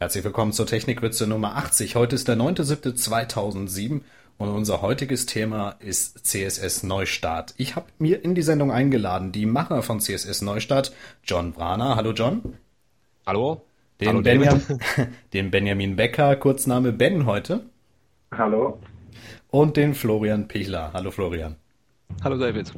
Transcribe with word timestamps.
Herzlich 0.00 0.24
willkommen 0.24 0.52
zur 0.52 0.66
Technikwitze 0.66 1.26
Nummer 1.28 1.56
80. 1.56 1.94
Heute 1.94 2.16
ist 2.16 2.26
der 2.26 2.36
9.7.2007 2.36 4.00
und 4.38 4.48
unser 4.48 4.82
heutiges 4.82 5.24
Thema 5.24 5.76
ist 5.78 6.26
CSS 6.26 6.82
Neustart. 6.82 7.54
Ich 7.58 7.76
habe 7.76 7.86
mir 7.98 8.24
in 8.24 8.34
die 8.34 8.42
Sendung 8.42 8.72
eingeladen 8.72 9.30
die 9.30 9.46
Macher 9.46 9.82
von 9.82 10.00
CSS 10.00 10.42
Neustart, 10.42 10.92
John 11.22 11.52
Brana. 11.52 11.94
Hallo 11.94 12.10
John. 12.10 12.42
Hallo. 13.24 13.62
Den, 14.00 14.08
Hallo, 14.08 14.22
Benjam 14.22 14.60
den 15.32 15.52
Benjamin 15.52 15.94
Becker, 15.94 16.34
Kurzname 16.36 16.92
Ben 16.92 17.24
heute. 17.24 17.60
Hallo. 18.32 18.80
Und 19.48 19.76
den 19.76 19.94
Florian 19.94 20.48
Pichler. 20.48 20.90
Hallo 20.92 21.12
Florian. 21.12 21.54
Hallo 22.24 22.36
David. 22.36 22.72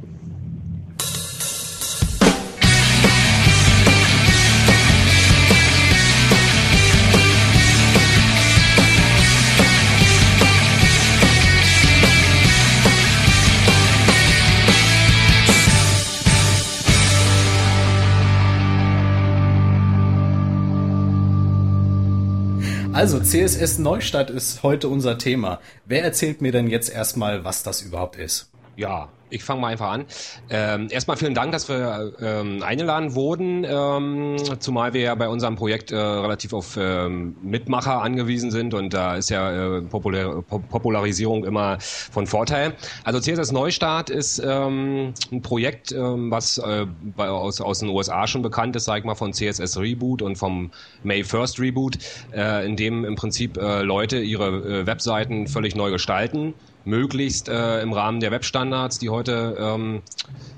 Also, 22.97 23.19
CSS 23.19 23.77
Neustadt 23.77 24.31
ist 24.31 24.63
heute 24.63 24.87
unser 24.87 25.19
Thema. 25.19 25.59
Wer 25.85 26.03
erzählt 26.03 26.41
mir 26.41 26.51
denn 26.51 26.65
jetzt 26.65 26.89
erstmal, 26.89 27.43
was 27.43 27.61
das 27.61 27.83
überhaupt 27.83 28.15
ist? 28.15 28.49
Ja, 28.77 29.09
ich 29.31 29.43
fange 29.43 29.61
mal 29.61 29.69
einfach 29.69 29.89
an. 29.89 30.05
Ähm, 30.51 30.87
erstmal 30.91 31.17
vielen 31.17 31.33
Dank, 31.33 31.51
dass 31.51 31.67
wir 31.67 32.13
ähm, 32.21 32.61
eingeladen 32.61 33.15
wurden, 33.15 33.65
ähm, 33.67 34.37
zumal 34.59 34.93
wir 34.93 35.01
ja 35.01 35.15
bei 35.15 35.27
unserem 35.27 35.55
Projekt 35.55 35.91
äh, 35.91 35.97
relativ 35.97 36.53
auf 36.53 36.77
ähm, 36.79 37.35
Mitmacher 37.41 38.03
angewiesen 38.03 38.51
sind 38.51 38.75
und 38.75 38.93
da 38.93 39.15
ist 39.15 39.31
ja 39.31 39.77
äh, 39.77 39.81
Populär 39.81 40.43
Popularisierung 40.69 41.43
immer 41.43 41.79
von 41.79 42.27
Vorteil. 42.27 42.75
Also 43.03 43.19
CSS 43.19 43.51
Neustart 43.51 44.11
ist 44.11 44.41
ähm, 44.45 45.13
ein 45.31 45.41
Projekt, 45.41 45.91
ähm, 45.91 46.29
was 46.29 46.59
äh, 46.59 46.85
bei, 47.15 47.27
aus, 47.27 47.59
aus 47.59 47.79
den 47.79 47.89
USA 47.89 48.27
schon 48.27 48.43
bekannt 48.43 48.75
ist, 48.75 48.85
sag 48.85 48.99
ich 48.99 49.05
mal, 49.05 49.15
von 49.15 49.33
CSS 49.33 49.79
Reboot 49.79 50.21
und 50.21 50.37
vom 50.37 50.69
May 51.01 51.23
First 51.23 51.59
Reboot, 51.59 51.97
äh, 52.31 52.63
in 52.63 52.75
dem 52.75 53.05
im 53.05 53.15
Prinzip 53.15 53.57
äh, 53.57 53.81
Leute 53.81 54.19
ihre 54.19 54.81
äh, 54.81 54.85
Webseiten 54.85 55.47
völlig 55.47 55.75
neu 55.75 55.89
gestalten 55.89 56.53
möglichst 56.87 57.49
äh, 57.49 57.81
im 57.81 57.93
Rahmen 57.93 58.19
der 58.19 58.31
Webstandards, 58.31 58.97
die 58.97 59.09
heute 59.09 59.55
ähm, 59.59 60.01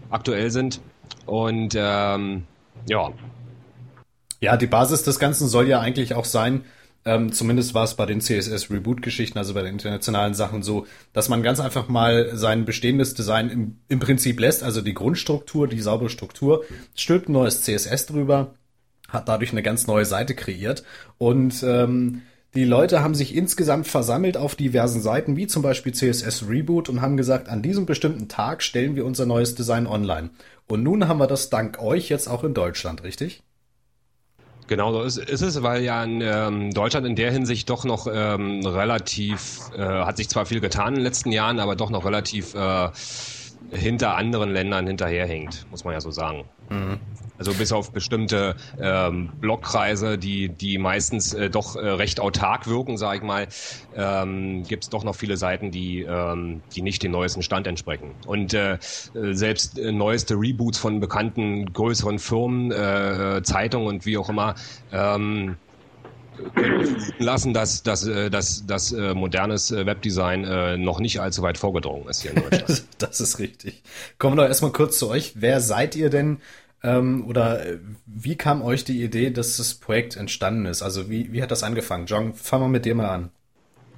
aktuell 0.09 0.51
sind. 0.51 0.79
Und 1.25 1.75
ähm, 1.77 2.43
ja. 2.87 3.11
Ja, 4.39 4.55
die 4.55 4.67
Basis 4.67 5.03
des 5.03 5.19
Ganzen 5.19 5.47
soll 5.47 5.67
ja 5.67 5.81
eigentlich 5.81 6.13
auch 6.13 6.25
sein, 6.25 6.63
ähm, 7.05 7.31
zumindest 7.31 7.73
war 7.73 7.85
es 7.85 7.95
bei 7.95 8.05
den 8.05 8.21
CSS 8.21 8.69
Reboot-Geschichten, 8.69 9.37
also 9.37 9.53
bei 9.53 9.61
den 9.61 9.73
internationalen 9.73 10.33
Sachen 10.33 10.63
so, 10.63 10.85
dass 11.13 11.29
man 11.29 11.43
ganz 11.43 11.59
einfach 11.59 11.87
mal 11.87 12.35
sein 12.35 12.65
bestehendes 12.65 13.13
Design 13.13 13.49
im, 13.49 13.77
im 13.87 13.99
Prinzip 13.99 14.39
lässt, 14.39 14.63
also 14.63 14.81
die 14.81 14.93
Grundstruktur, 14.93 15.67
die 15.67 15.79
saubere 15.79 16.09
Struktur, 16.09 16.63
stülpt 16.95 17.29
ein 17.29 17.33
neues 17.33 17.61
CSS 17.63 18.05
drüber, 18.05 18.53
hat 19.07 19.27
dadurch 19.29 19.51
eine 19.51 19.63
ganz 19.63 19.87
neue 19.87 20.05
Seite 20.05 20.35
kreiert 20.35 20.83
und 21.17 21.63
ähm, 21.63 22.21
die 22.55 22.65
Leute 22.65 23.03
haben 23.03 23.13
sich 23.13 23.35
insgesamt 23.35 23.87
versammelt 23.87 24.35
auf 24.35 24.55
diversen 24.55 25.01
Seiten, 25.01 25.35
wie 25.35 25.45
zum 25.45 25.61
Beispiel 25.61 25.93
CSS 25.93 26.49
Reboot, 26.49 26.89
und 26.89 27.01
haben 27.01 27.15
gesagt, 27.15 27.47
an 27.47 27.61
diesem 27.61 27.85
bestimmten 27.85 28.27
Tag 28.27 28.63
stellen 28.63 28.95
wir 28.95 29.05
unser 29.05 29.27
neues 29.27 29.53
Design 29.53 29.85
online. 29.85 30.31
Und 30.67 30.83
nun 30.83 31.07
haben 31.07 31.19
wir 31.19 31.27
das 31.27 31.49
dank 31.49 31.79
euch 31.79 32.09
jetzt 32.09 32.27
auch 32.27 32.43
in 32.43 32.53
Deutschland, 32.53 33.03
richtig? 33.03 33.43
Genau 34.67 34.91
so 34.93 35.01
ist, 35.01 35.17
es, 35.17 35.63
weil 35.63 35.83
ja 35.83 36.03
in 36.03 36.21
ähm, 36.21 36.71
Deutschland 36.71 37.07
in 37.07 37.15
der 37.15 37.31
Hinsicht 37.31 37.69
doch 37.71 37.85
noch 37.85 38.07
ähm, 38.11 38.63
relativ, 38.65 39.61
äh, 39.75 39.81
hat 39.81 40.17
sich 40.17 40.29
zwar 40.29 40.45
viel 40.45 40.59
getan 40.59 40.89
in 40.89 40.95
den 40.95 41.03
letzten 41.03 41.31
Jahren, 41.31 41.59
aber 41.59 41.75
doch 41.75 41.89
noch 41.89 42.05
relativ 42.05 42.53
äh, 42.53 42.89
hinter 43.71 44.15
anderen 44.15 44.51
Ländern 44.51 44.85
hinterherhängt, 44.85 45.65
muss 45.71 45.83
man 45.83 45.93
ja 45.93 46.01
so 46.01 46.11
sagen. 46.11 46.43
Mhm. 46.69 46.99
Also 47.39 47.53
bis 47.53 47.71
auf 47.71 47.93
bestimmte 47.93 48.57
ähm, 48.77 49.31
Blockkreise, 49.39 50.17
die, 50.17 50.49
die 50.49 50.77
meistens 50.77 51.33
äh, 51.33 51.49
doch 51.49 51.77
äh, 51.77 51.79
recht 51.79 52.19
autark 52.19 52.67
wirken, 52.67 52.97
sage 52.97 53.19
ich 53.19 53.23
mal, 53.23 53.47
ähm, 53.95 54.63
gibt 54.63 54.83
es 54.83 54.89
doch 54.89 55.05
noch 55.05 55.15
viele 55.15 55.37
Seiten, 55.37 55.71
die, 55.71 56.01
ähm, 56.01 56.63
die 56.75 56.81
nicht 56.81 57.01
dem 57.01 57.13
neuesten 57.13 57.41
Stand 57.41 57.65
entsprechen. 57.65 58.15
Und 58.25 58.53
äh, 58.53 58.77
selbst 58.81 59.79
äh, 59.79 59.93
neueste 59.93 60.35
Reboots 60.35 60.77
von 60.77 60.99
bekannten 60.99 61.71
größeren 61.71 62.19
Firmen, 62.19 62.71
äh, 62.71 63.41
Zeitungen 63.41 63.87
und 63.87 64.05
wie 64.05 64.17
auch 64.17 64.27
immer, 64.27 64.55
ähm, 64.91 65.55
lassen, 67.17 67.53
dass, 67.53 67.83
dass, 67.83 68.05
äh, 68.05 68.29
dass, 68.29 68.65
dass 68.65 68.91
äh, 68.91 69.13
modernes 69.13 69.71
äh, 69.71 69.85
Webdesign 69.85 70.81
noch 70.81 70.99
nicht 70.99 71.19
allzu 71.19 71.41
weit 71.41 71.57
vorgedrungen 71.57 72.07
ist 72.07 72.21
hier 72.21 72.31
in 72.31 72.41
Deutschland. 72.41 72.85
das 72.97 73.21
ist 73.21 73.39
richtig. 73.39 73.83
Kommen 74.17 74.37
wir 74.37 74.43
doch 74.43 74.49
erstmal 74.49 74.71
kurz 74.71 74.99
zu 74.99 75.09
euch. 75.09 75.33
Wer 75.35 75.61
seid 75.61 75.95
ihr 75.95 76.09
denn? 76.09 76.39
Ähm, 76.81 77.27
oder 77.27 77.61
wie 78.05 78.35
kam 78.35 78.61
euch 78.61 78.83
die 78.85 79.03
Idee, 79.03 79.31
dass 79.31 79.57
das 79.57 79.75
Projekt 79.75 80.15
entstanden 80.15 80.65
ist? 80.65 80.81
Also 80.81 81.09
wie, 81.09 81.31
wie 81.33 81.41
hat 81.41 81.51
das 81.51 81.63
angefangen? 81.63 82.05
John, 82.05 82.33
fangen 82.33 82.63
wir 82.63 82.69
mit 82.69 82.85
dir 82.85 82.95
mal 82.95 83.09
an. 83.09 83.31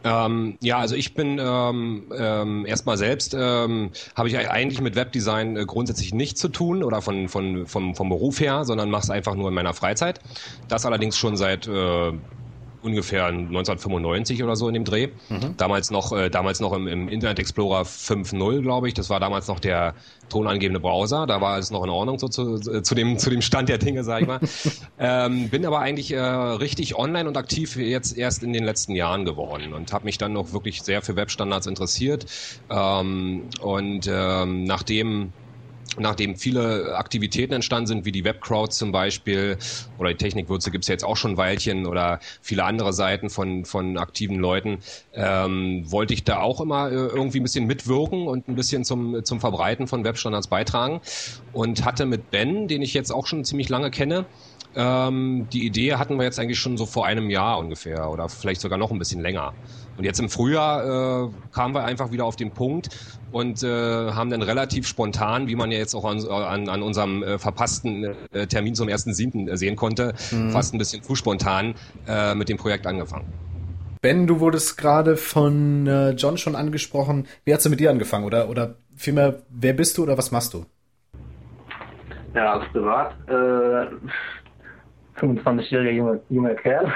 Ähm, 0.04 0.58
ja, 0.62 0.80
also 0.80 0.96
ich 0.96 1.14
bin 1.14 1.40
ähm, 1.40 2.12
ähm, 2.18 2.66
erstmal 2.66 2.98
selbst, 2.98 3.36
ähm, 3.38 3.92
habe 4.16 4.30
ich 4.30 4.38
eigentlich 4.38 4.82
mit 4.82 4.96
Webdesign 4.96 5.58
äh, 5.58 5.66
grundsätzlich 5.66 6.14
nichts 6.14 6.42
zu 6.42 6.50
tun 6.50 6.84
oder 6.84 7.02
von, 7.02 7.30
von, 7.30 7.68
vom, 7.68 7.94
vom 7.96 8.10
Beruf 8.10 8.40
her, 8.40 8.66
sondern 8.66 8.90
mache 8.90 9.04
es 9.04 9.10
einfach 9.12 9.36
nur 9.36 9.50
in 9.50 9.54
meiner 9.54 9.74
Freizeit. 9.74 10.20
Das 10.68 10.86
allerdings 10.86 11.18
schon 11.18 11.38
seit 11.38 11.68
äh, 11.68 12.14
ungefähr 12.84 13.26
1995 13.26 14.44
oder 14.44 14.56
so 14.56 14.68
in 14.68 14.74
dem 14.74 14.86
Dreh. 14.86 15.10
Mhm. 15.30 15.56
Damals 15.58 15.92
noch, 15.92 16.12
äh, 16.12 16.30
damals 16.30 16.60
noch 16.60 16.74
im, 16.74 16.88
im 16.88 17.10
Internet 17.10 17.40
Explorer 17.40 17.84
5.0, 17.84 18.62
glaube 18.62 18.88
ich. 18.88 18.94
Das 18.94 19.10
war 19.10 19.20
damals 19.20 19.48
noch 19.48 19.60
der 19.60 19.96
tonangebende 20.30 20.80
Browser. 20.80 21.28
Da 21.28 21.42
war 21.42 21.58
es 21.58 21.72
noch 21.72 21.84
in 21.84 21.90
Ordnung 21.90 22.20
so 22.20 22.28
zu, 22.28 22.58
zu, 22.60 22.96
dem, 22.96 23.18
zu 23.18 23.30
dem 23.30 23.42
Stand 23.42 23.70
der 23.70 23.78
Dinge, 23.78 24.04
sag 24.04 24.22
ich 24.22 24.28
mal. 24.28 24.40
ähm, 25.00 25.50
bin 25.50 25.66
aber 25.66 25.80
eigentlich 25.80 26.12
äh, 26.12 26.20
richtig 26.20 26.96
online 26.96 27.28
und 27.28 27.38
aktiv 27.38 27.76
jetzt 27.76 28.18
erst 28.18 28.44
in 28.44 28.54
den 28.54 28.64
letzten 28.64 28.96
Jahren 28.96 29.26
geworden 29.26 29.74
und 29.74 29.94
habe 29.94 30.06
mich 30.06 30.18
dann 30.18 30.34
noch 30.34 30.54
wirklich 30.54 30.82
sehr 30.82 31.02
für 31.02 31.16
Webstandards 31.16 31.68
interessiert. 31.68 32.26
Ähm, 32.70 33.44
und 33.62 34.10
ähm, 34.12 34.64
nachdem 34.64 35.34
nachdem 35.98 36.36
viele 36.36 36.96
Aktivitäten 36.96 37.54
entstanden 37.54 37.88
sind, 37.88 38.06
wie 38.06 38.12
die 38.12 38.24
Webcrowd 38.24 38.74
zum 38.74 38.92
Beispiel 38.92 39.58
oder 39.98 40.10
die 40.10 40.18
Technikwürze 40.18 40.72
gibt 40.72 40.86
es 40.86 40.88
ja 40.88 40.94
jetzt 40.94 41.04
auch 41.04 41.18
schon 41.18 41.32
ein 41.32 41.38
Weilchen 41.38 41.86
oder 41.86 42.20
viele 42.42 42.64
andere 42.64 42.94
Seiten 42.94 43.30
von, 43.30 43.66
von 43.66 43.98
aktiven 43.98 44.38
Leuten, 44.38 44.80
ähm, 45.14 45.84
wollte 45.92 46.14
ich 46.14 46.24
da 46.24 46.40
auch 46.40 46.62
immer 46.62 46.90
äh, 46.90 46.96
irgendwie 46.96 47.40
ein 47.40 47.44
bisschen 47.44 47.68
mitwirken 47.68 48.28
und 48.28 48.48
ein 48.48 48.56
bisschen 48.56 48.86
zum, 48.86 49.24
zum 49.26 49.40
Verbreiten 49.40 49.88
von 49.88 50.04
Webstandards 50.04 50.48
beitragen 50.48 51.02
und 51.52 51.84
hatte 51.84 52.06
mit 52.06 52.32
Ben, 52.32 52.68
den 52.68 52.82
ich 52.82 52.94
jetzt 52.94 53.12
auch 53.12 53.28
schon 53.28 53.44
ziemlich 53.44 53.70
lange 53.70 53.92
kenne, 53.92 54.26
ähm, 54.76 55.48
die 55.52 55.66
Idee 55.66 55.96
hatten 55.96 56.18
wir 56.18 56.24
jetzt 56.24 56.40
eigentlich 56.40 56.60
schon 56.60 56.78
so 56.78 56.86
vor 56.86 57.06
einem 57.06 57.30
Jahr 57.30 57.60
ungefähr 57.60 58.10
oder 58.10 58.30
vielleicht 58.30 58.62
sogar 58.62 58.78
noch 58.78 58.92
ein 58.92 59.00
bisschen 59.00 59.22
länger. 59.22 59.54
Und 59.98 60.06
jetzt 60.06 60.20
im 60.20 60.30
Frühjahr 60.30 61.26
äh, 61.26 61.30
kamen 61.52 61.76
wir 61.76 61.84
einfach 61.84 62.12
wieder 62.12 62.26
auf 62.26 62.36
den 62.36 62.52
Punkt 62.52 62.90
und 63.32 63.64
äh, 63.64 63.68
haben 63.68 64.30
dann 64.30 64.42
relativ 64.42 64.88
spontan, 64.88 65.48
wie 65.48 65.56
man 65.56 65.72
ja 65.72 65.78
jetzt 65.78 65.94
auch 65.94 66.06
an, 66.06 66.26
an, 66.26 66.70
an 66.70 66.82
unserem 66.82 67.24
äh, 67.24 67.38
verpassten 67.38 68.16
äh, 68.32 68.48
Termin 68.48 68.76
zum 68.76 68.88
1.7. 68.88 69.56
sehen 69.58 69.76
konnte, 69.76 70.14
mhm. 70.32 70.52
fast 70.52 70.74
ein 70.74 70.78
bisschen 70.78 71.04
zu 71.04 71.16
spontan 71.16 71.76
äh, 72.08 72.34
mit 72.36 72.50
dem 72.50 72.58
Projekt 72.58 72.88
angefangen. 72.88 73.32
Ben, 74.02 74.26
du 74.26 74.40
wurdest 74.40 74.78
gerade 74.78 75.16
von 75.16 75.86
äh, 75.86 76.12
John 76.12 76.38
schon 76.38 76.56
angesprochen. 76.56 77.28
Wie 77.46 77.54
hat's 77.54 77.64
denn 77.64 77.70
mit 77.70 77.80
dir 77.80 77.92
angefangen? 77.92 78.26
Oder, 78.26 78.50
oder 78.50 78.76
vielmehr, 78.96 79.44
wer 79.50 79.74
bist 79.74 79.98
du 79.98 80.04
oder 80.04 80.18
was 80.18 80.32
machst 80.32 80.56
du? 80.56 80.66
Ja, 82.34 82.54
als 82.54 82.72
privat, 82.72 83.14
äh, 83.28 83.88
25-jähriger 85.22 85.92
junger, 85.92 86.20
junger 86.30 86.56
Kerl. 86.56 86.92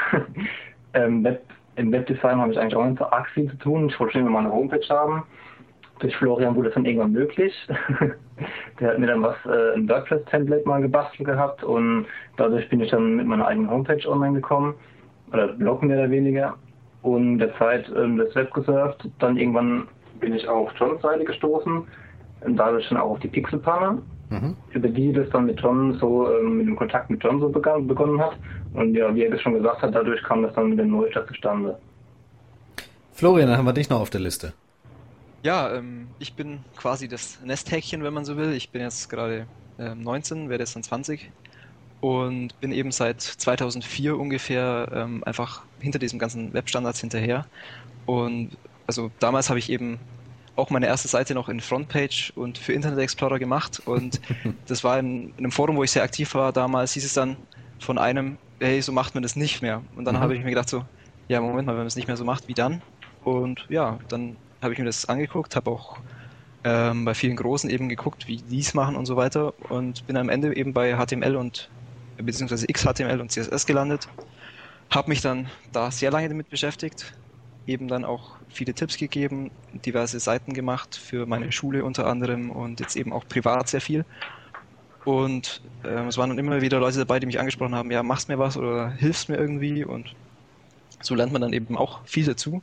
ähm, 0.93 1.23
Web, 1.23 1.41
Im 1.75 1.91
Webdesign 1.91 2.39
habe 2.39 2.51
ich 2.51 2.59
eigentlich 2.59 2.75
auch 2.75 2.85
nicht 2.85 2.99
so 2.99 3.05
arg 3.05 3.27
viel 3.29 3.49
zu 3.49 3.57
tun. 3.57 3.89
Ich 3.89 3.99
wollte 3.99 4.13
schon 4.13 4.21
immer 4.21 4.31
mal 4.31 4.39
eine 4.39 4.51
Homepage 4.51 4.87
haben 4.89 5.23
durch 5.99 6.15
Florian 6.17 6.55
wurde 6.55 6.69
das 6.69 6.75
dann 6.75 6.85
irgendwann 6.85 7.11
möglich. 7.11 7.53
Der 8.79 8.89
hat 8.89 8.99
mir 8.99 9.07
dann 9.07 9.21
was, 9.21 9.35
äh, 9.45 9.75
ein 9.75 9.87
WordPress-Template 9.87 10.67
mal 10.67 10.81
gebastelt 10.81 11.27
gehabt 11.27 11.63
und 11.63 12.05
dadurch 12.37 12.67
bin 12.69 12.81
ich 12.81 12.91
dann 12.91 13.15
mit 13.15 13.25
meiner 13.25 13.47
eigenen 13.47 13.69
Homepage 13.69 14.07
online 14.07 14.33
gekommen. 14.33 14.75
Oder 15.31 15.47
Blog 15.47 15.83
mehr 15.83 15.97
oder 15.97 16.11
weniger. 16.11 16.55
Und 17.01 17.39
der 17.39 17.55
Zeit 17.57 17.89
ähm, 17.95 18.17
das 18.17 18.35
Web 18.35 18.53
gesurft. 18.53 19.07
Dann 19.19 19.37
irgendwann 19.37 19.87
bin 20.19 20.33
ich 20.33 20.47
auf 20.47 20.71
Johns 20.77 21.01
Seite 21.01 21.23
gestoßen. 21.23 21.83
Und 22.41 22.57
dadurch 22.57 22.87
dann 22.89 22.97
auch 22.97 23.11
auf 23.11 23.19
die 23.19 23.27
Pixelpanne. 23.27 24.01
Mhm. 24.29 24.55
Über 24.71 24.89
die 24.89 25.13
das 25.13 25.29
dann 25.29 25.45
mit 25.45 25.59
John 25.61 25.97
so, 25.99 26.31
ähm, 26.31 26.57
mit 26.57 26.67
dem 26.67 26.75
Kontakt 26.75 27.09
mit 27.09 27.23
John 27.23 27.39
so 27.39 27.49
begann, 27.49 27.87
begonnen 27.87 28.19
hat. 28.19 28.37
Und 28.73 28.95
ja, 28.95 29.13
wie 29.13 29.23
er 29.23 29.31
das 29.31 29.41
schon 29.41 29.53
gesagt 29.53 29.81
hat, 29.81 29.93
dadurch 29.93 30.21
kam 30.23 30.41
das 30.41 30.53
dann 30.55 30.69
mit 30.69 30.79
dem 30.79 30.89
Neustart 30.89 31.27
zustande. 31.27 31.77
Florian, 33.13 33.47
dann 33.47 33.57
haben 33.57 33.65
wir 33.65 33.73
dich 33.73 33.89
noch 33.89 34.01
auf 34.01 34.09
der 34.09 34.21
Liste. 34.21 34.53
Ja, 35.43 35.73
ähm, 35.75 36.07
ich 36.19 36.33
bin 36.33 36.59
quasi 36.75 37.07
das 37.07 37.39
Nesthäkchen, 37.45 38.03
wenn 38.03 38.13
man 38.13 38.25
so 38.25 38.35
will. 38.35 38.53
Ich 38.53 38.71
bin 38.71 38.81
jetzt 38.81 39.09
gerade 39.09 39.45
ähm, 39.77 40.01
19, 40.01 40.49
werde 40.49 40.63
jetzt 40.63 40.75
dann 40.75 40.83
20. 40.83 41.31
und 42.01 42.59
bin 42.59 42.71
eben 42.71 42.91
seit 42.91 43.21
2004 43.21 44.17
ungefähr 44.17 44.89
ähm, 44.91 45.23
einfach 45.23 45.61
hinter 45.79 45.99
diesem 45.99 46.17
ganzen 46.17 46.53
Webstandards 46.53 46.99
hinterher. 46.99 47.45
Und 48.07 48.57
also 48.87 49.11
damals 49.19 49.49
habe 49.49 49.59
ich 49.59 49.69
eben 49.69 49.99
auch 50.55 50.69
meine 50.69 50.87
erste 50.87 51.07
Seite 51.07 51.33
noch 51.33 51.49
in 51.49 51.59
Frontpage 51.59 52.31
und 52.35 52.57
für 52.57 52.73
Internet 52.73 52.99
Explorer 52.99 53.39
gemacht 53.39 53.81
und 53.85 54.21
das 54.67 54.83
war 54.83 54.99
in, 54.99 55.29
in, 55.29 55.33
einem 55.39 55.51
Forum, 55.51 55.75
wo 55.75 55.83
ich 55.83 55.91
sehr 55.91 56.03
aktiv 56.03 56.33
war 56.35 56.53
damals, 56.53 56.93
hieß 56.93 57.05
es 57.05 57.13
dann 57.13 57.37
von 57.79 57.97
einem, 57.97 58.37
hey, 58.59 58.81
so 58.81 58.91
macht 58.91 59.15
man 59.15 59.23
das 59.23 59.35
nicht 59.35 59.61
mehr. 59.61 59.81
Und 59.95 60.05
dann 60.05 60.15
mhm. 60.15 60.19
habe 60.19 60.35
ich 60.35 60.43
mir 60.43 60.49
gedacht 60.49 60.69
so, 60.69 60.85
ja, 61.27 61.41
Moment 61.41 61.65
mal, 61.67 61.73
wenn 61.73 61.79
man 61.79 61.87
es 61.87 61.95
nicht 61.95 62.07
mehr 62.07 62.17
so 62.17 62.23
macht, 62.23 62.47
wie 62.47 62.53
dann? 62.53 62.81
Und 63.23 63.65
ja, 63.69 63.99
dann 64.07 64.37
habe 64.61 64.73
ich 64.73 64.79
mir 64.79 64.85
das 64.85 65.07
angeguckt, 65.07 65.55
habe 65.55 65.71
auch 65.71 65.97
ähm, 66.63 67.05
bei 67.05 67.13
vielen 67.13 67.35
Großen 67.35 67.69
eben 67.69 67.89
geguckt, 67.89 68.27
wie 68.27 68.37
die 68.37 68.59
es 68.59 68.73
machen 68.73 68.95
und 68.95 69.05
so 69.05 69.15
weiter 69.15 69.53
und 69.69 70.05
bin 70.07 70.17
am 70.17 70.29
Ende 70.29 70.55
eben 70.55 70.73
bei 70.73 70.95
HTML 70.95 71.35
und 71.35 71.69
beziehungsweise 72.17 72.67
XHTML 72.67 73.19
und 73.19 73.31
CSS 73.31 73.65
gelandet. 73.65 74.07
Habe 74.89 75.09
mich 75.09 75.21
dann 75.21 75.49
da 75.71 75.91
sehr 75.91 76.11
lange 76.11 76.29
damit 76.29 76.49
beschäftigt, 76.49 77.13
eben 77.67 77.87
dann 77.87 78.05
auch 78.05 78.35
viele 78.49 78.73
Tipps 78.73 78.97
gegeben, 78.97 79.51
diverse 79.85 80.19
Seiten 80.19 80.53
gemacht 80.53 80.95
für 80.95 81.25
meine 81.25 81.51
Schule 81.51 81.83
unter 81.83 82.05
anderem 82.07 82.51
und 82.51 82.79
jetzt 82.79 82.95
eben 82.95 83.11
auch 83.11 83.27
privat 83.27 83.67
sehr 83.67 83.81
viel. 83.81 84.05
Und 85.03 85.61
äh, 85.83 86.07
es 86.07 86.17
waren 86.17 86.29
dann 86.29 86.39
immer 86.39 86.61
wieder 86.61 86.79
Leute 86.79 86.97
dabei, 86.99 87.19
die 87.19 87.27
mich 87.27 87.39
angesprochen 87.39 87.75
haben, 87.75 87.91
ja, 87.91 88.03
machst 88.03 88.27
mir 88.29 88.39
was 88.39 88.57
oder 88.57 88.89
hilfst 88.91 89.29
mir 89.29 89.37
irgendwie 89.37 89.83
und 89.83 90.15
so 91.01 91.15
lernt 91.15 91.31
man 91.31 91.41
dann 91.41 91.53
eben 91.53 91.77
auch 91.77 92.05
viel 92.05 92.25
dazu. 92.25 92.61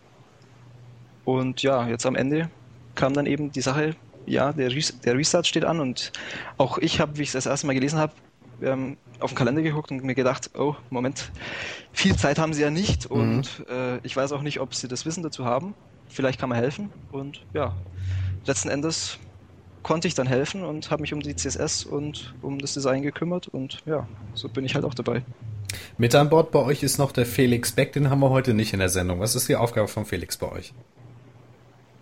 Und 1.24 1.62
ja, 1.62 1.86
jetzt 1.88 2.06
am 2.06 2.16
Ende 2.16 2.50
kam 2.94 3.14
dann 3.14 3.26
eben 3.26 3.52
die 3.52 3.60
Sache, 3.60 3.94
ja, 4.26 4.52
der, 4.52 4.70
Res 4.70 5.00
der 5.00 5.16
Restart 5.16 5.46
steht 5.46 5.64
an 5.64 5.80
und 5.80 6.12
auch 6.58 6.78
ich 6.78 7.00
habe, 7.00 7.16
wie 7.18 7.22
ich 7.22 7.28
es 7.28 7.32
das 7.32 7.46
erste 7.46 7.66
Mal 7.66 7.74
gelesen 7.74 7.98
habe, 7.98 8.12
ähm, 8.62 8.96
auf 9.20 9.32
den 9.32 9.36
Kalender 9.36 9.62
geguckt 9.62 9.90
und 9.90 10.04
mir 10.04 10.14
gedacht, 10.14 10.50
oh, 10.58 10.74
Moment, 10.90 11.30
viel 11.92 12.16
Zeit 12.16 12.38
haben 12.38 12.54
sie 12.54 12.62
ja 12.62 12.70
nicht 12.70 13.10
mhm. 13.10 13.16
und 13.16 13.58
mhm. 13.60 13.64
äh, 13.68 13.98
ich 14.02 14.16
weiß 14.16 14.32
auch 14.32 14.42
nicht, 14.42 14.60
ob 14.60 14.74
sie 14.74 14.88
das 14.88 15.06
Wissen 15.06 15.22
dazu 15.22 15.44
haben. 15.44 15.74
Vielleicht 16.08 16.38
kann 16.38 16.48
man 16.48 16.58
helfen 16.58 16.90
und 17.10 17.44
ja, 17.54 17.74
letzten 18.44 18.68
Endes 18.68 19.18
konnte 19.82 20.08
ich 20.08 20.14
dann 20.14 20.26
helfen 20.26 20.64
und 20.64 20.90
habe 20.90 21.02
mich 21.02 21.12
um 21.12 21.20
die 21.20 21.34
CSS 21.34 21.84
und 21.84 22.34
um 22.42 22.58
das 22.58 22.74
Design 22.74 23.02
gekümmert 23.02 23.48
und 23.48 23.82
ja, 23.86 24.06
so 24.34 24.48
bin 24.48 24.64
ich 24.64 24.74
halt 24.74 24.84
auch 24.84 24.94
dabei. 24.94 25.22
Mit 25.98 26.14
an 26.14 26.28
Bord 26.28 26.50
bei 26.50 26.60
euch 26.60 26.82
ist 26.82 26.98
noch 26.98 27.12
der 27.12 27.26
Felix 27.26 27.72
Beck, 27.72 27.92
den 27.92 28.10
haben 28.10 28.20
wir 28.20 28.30
heute 28.30 28.54
nicht 28.54 28.72
in 28.72 28.78
der 28.78 28.88
Sendung. 28.88 29.20
Was 29.20 29.34
ist 29.34 29.48
die 29.48 29.56
Aufgabe 29.56 29.88
von 29.88 30.04
Felix 30.04 30.36
bei 30.36 30.50
euch? 30.50 30.74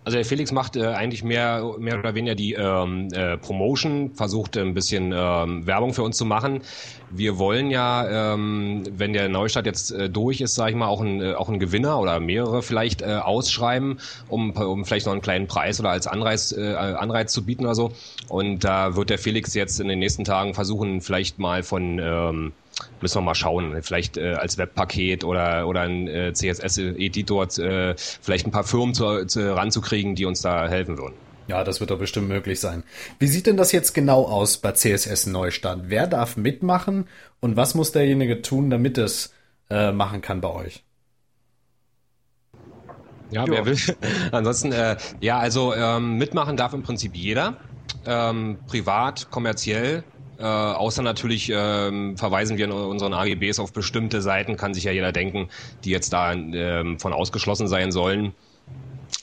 Also 0.03 0.17
der 0.17 0.25
Felix 0.25 0.51
macht 0.51 0.75
äh, 0.75 0.85
eigentlich 0.87 1.23
mehr, 1.23 1.75
mehr 1.77 1.99
oder 1.99 2.15
weniger 2.15 2.33
die 2.33 2.53
ähm, 2.53 3.09
äh, 3.13 3.37
Promotion, 3.37 4.11
versucht 4.15 4.57
ein 4.57 4.73
bisschen 4.73 5.13
ähm, 5.15 5.67
Werbung 5.67 5.93
für 5.93 6.01
uns 6.01 6.17
zu 6.17 6.25
machen. 6.25 6.61
Wir 7.11 7.37
wollen 7.37 7.69
ja, 7.69 8.33
ähm, 8.33 8.83
wenn 8.91 9.13
der 9.13 9.29
Neustart 9.29 9.67
jetzt 9.67 9.91
äh, 9.91 10.09
durch 10.09 10.41
ist, 10.41 10.55
sage 10.55 10.71
ich 10.71 10.75
mal, 10.75 10.87
auch 10.87 11.01
ein, 11.01 11.21
äh, 11.21 11.33
auch 11.33 11.49
ein 11.49 11.59
Gewinner 11.59 11.99
oder 11.99 12.19
mehrere 12.19 12.63
vielleicht 12.63 13.03
äh, 13.03 13.19
ausschreiben, 13.21 13.99
um, 14.27 14.51
um 14.51 14.85
vielleicht 14.85 15.05
noch 15.05 15.13
einen 15.13 15.21
kleinen 15.21 15.45
Preis 15.45 15.79
oder 15.79 15.91
als 15.91 16.07
Anreiz, 16.07 16.51
äh, 16.51 16.73
Anreiz 16.73 17.31
zu 17.31 17.45
bieten 17.45 17.65
oder 17.65 17.75
so. 17.75 17.91
Und 18.27 18.63
da 18.63 18.95
wird 18.95 19.11
der 19.11 19.19
Felix 19.19 19.53
jetzt 19.53 19.79
in 19.79 19.87
den 19.87 19.99
nächsten 19.99 20.23
Tagen 20.23 20.55
versuchen, 20.55 21.01
vielleicht 21.01 21.37
mal 21.37 21.61
von 21.61 21.99
ähm, 21.99 22.53
müssen 23.01 23.17
wir 23.17 23.21
mal 23.21 23.35
schauen. 23.35 23.81
Vielleicht 23.81 24.17
äh, 24.17 24.33
als 24.33 24.57
Webpaket 24.57 25.23
oder, 25.23 25.67
oder 25.67 25.81
ein 25.81 26.07
äh, 26.07 26.33
CSS-Editor 26.33 27.59
äh, 27.59 27.95
vielleicht 27.97 28.45
ein 28.45 28.51
paar 28.51 28.63
Firmen 28.63 28.93
zu, 28.93 29.25
zu, 29.25 29.55
ranzukriegen, 29.55 30.15
die 30.15 30.25
uns 30.25 30.41
da 30.41 30.67
helfen 30.67 30.97
würden. 30.97 31.13
Ja, 31.47 31.63
das 31.63 31.79
wird 31.79 31.91
doch 31.91 31.99
bestimmt 31.99 32.29
möglich 32.29 32.59
sein. 32.59 32.83
Wie 33.19 33.27
sieht 33.27 33.47
denn 33.47 33.57
das 33.57 33.71
jetzt 33.71 33.93
genau 33.93 34.25
aus 34.25 34.57
bei 34.57 34.71
CSS 34.71 35.25
Neustart? 35.27 35.81
Wer 35.87 36.07
darf 36.07 36.37
mitmachen 36.37 37.07
und 37.39 37.57
was 37.57 37.75
muss 37.75 37.91
derjenige 37.91 38.41
tun, 38.41 38.69
damit 38.69 38.97
es 38.97 39.33
äh, 39.69 39.91
machen 39.91 40.21
kann 40.21 40.39
bei 40.39 40.49
euch? 40.49 40.83
Ja, 43.31 43.45
jo. 43.45 43.53
wer 43.53 43.65
will. 43.65 43.77
Ansonsten, 44.31 44.71
äh, 44.71 44.97
ja, 45.19 45.39
also 45.39 45.73
ähm, 45.73 46.17
mitmachen 46.17 46.57
darf 46.57 46.73
im 46.73 46.83
Prinzip 46.83 47.15
jeder. 47.15 47.57
Ähm, 48.05 48.59
privat, 48.67 49.31
kommerziell, 49.31 50.03
äh, 50.41 50.43
außer 50.43 51.03
natürlich 51.03 51.51
ähm, 51.53 52.17
verweisen 52.17 52.57
wir 52.57 52.65
in 52.65 52.71
unseren 52.71 53.13
AGBs 53.13 53.59
auf 53.59 53.73
bestimmte 53.73 54.21
Seiten, 54.21 54.57
kann 54.57 54.73
sich 54.73 54.83
ja 54.83 54.91
jeder 54.91 55.11
denken, 55.11 55.49
die 55.83 55.91
jetzt 55.91 56.11
da 56.13 56.33
ähm, 56.33 56.99
von 56.99 57.13
ausgeschlossen 57.13 57.67
sein 57.67 57.91
sollen. 57.91 58.33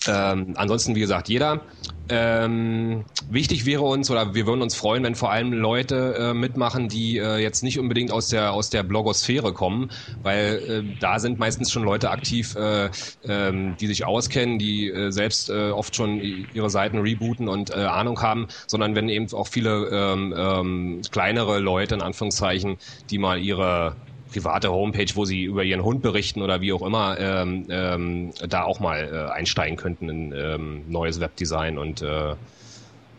Ähm, 0.09 0.55
ansonsten, 0.57 0.95
wie 0.95 1.01
gesagt, 1.01 1.29
jeder. 1.29 1.67
Ähm, 2.11 3.05
wichtig 3.29 3.67
wäre 3.67 3.83
uns 3.83 4.11
oder 4.11 4.35
wir 4.35 4.47
würden 4.47 4.63
uns 4.63 4.75
freuen, 4.75 5.05
wenn 5.05 5.15
vor 5.15 5.31
allem 5.31 5.53
Leute 5.53 6.15
äh, 6.19 6.35
mitmachen, 6.35 6.89
die 6.89 7.19
äh, 7.19 7.37
jetzt 7.37 7.63
nicht 7.63 7.79
unbedingt 7.79 8.11
aus 8.11 8.29
der 8.29 8.53
aus 8.53 8.71
der 8.71 8.83
Blogosphäre 8.83 9.53
kommen, 9.53 9.91
weil 10.23 10.63
äh, 10.67 10.97
da 10.99 11.19
sind 11.19 11.39
meistens 11.39 11.71
schon 11.71 11.83
Leute 11.83 12.11
aktiv, 12.11 12.55
äh, 12.57 12.89
ähm, 13.25 13.77
die 13.77 13.87
sich 13.87 14.07
auskennen, 14.07 14.59
die 14.59 14.89
äh, 14.89 15.11
selbst 15.11 15.51
äh, 15.51 15.71
oft 15.71 15.95
schon 15.95 16.19
ihre 16.19 16.71
Seiten 16.71 16.99
rebooten 16.99 17.47
und 17.49 17.75
Ahnung 17.75 18.23
haben, 18.23 18.47
sondern 18.67 18.95
wenn 18.95 19.09
eben 19.11 19.31
auch 19.35 19.49
viele 19.49 19.89
ähm, 19.93 20.35
ähm, 20.37 21.03
kleinere 21.11 21.59
Leute 21.59 21.95
in 21.95 22.03
Anführungszeichen, 22.03 22.79
die 23.11 23.19
mal 23.19 23.39
ihre 23.39 23.97
private 24.31 24.71
Homepage, 24.71 25.09
wo 25.15 25.25
sie 25.25 25.45
über 25.45 25.65
ihren 25.65 25.83
Hund 25.83 26.03
berichten 26.03 26.43
oder 26.43 26.61
wie 26.61 26.73
auch 26.73 26.83
immer, 26.83 27.19
ähm, 27.19 27.67
ähm, 27.69 28.31
da 28.49 28.65
auch 28.65 28.81
mal 28.81 29.09
äh, 29.13 29.33
einsteigen 29.33 29.77
könnten 29.77 30.09
in 30.09 30.35
ähm, 30.37 30.83
neues 30.89 31.21
Webdesign 31.21 31.79
und 31.79 32.03
äh, 32.03 32.35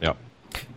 ja. 0.02 0.16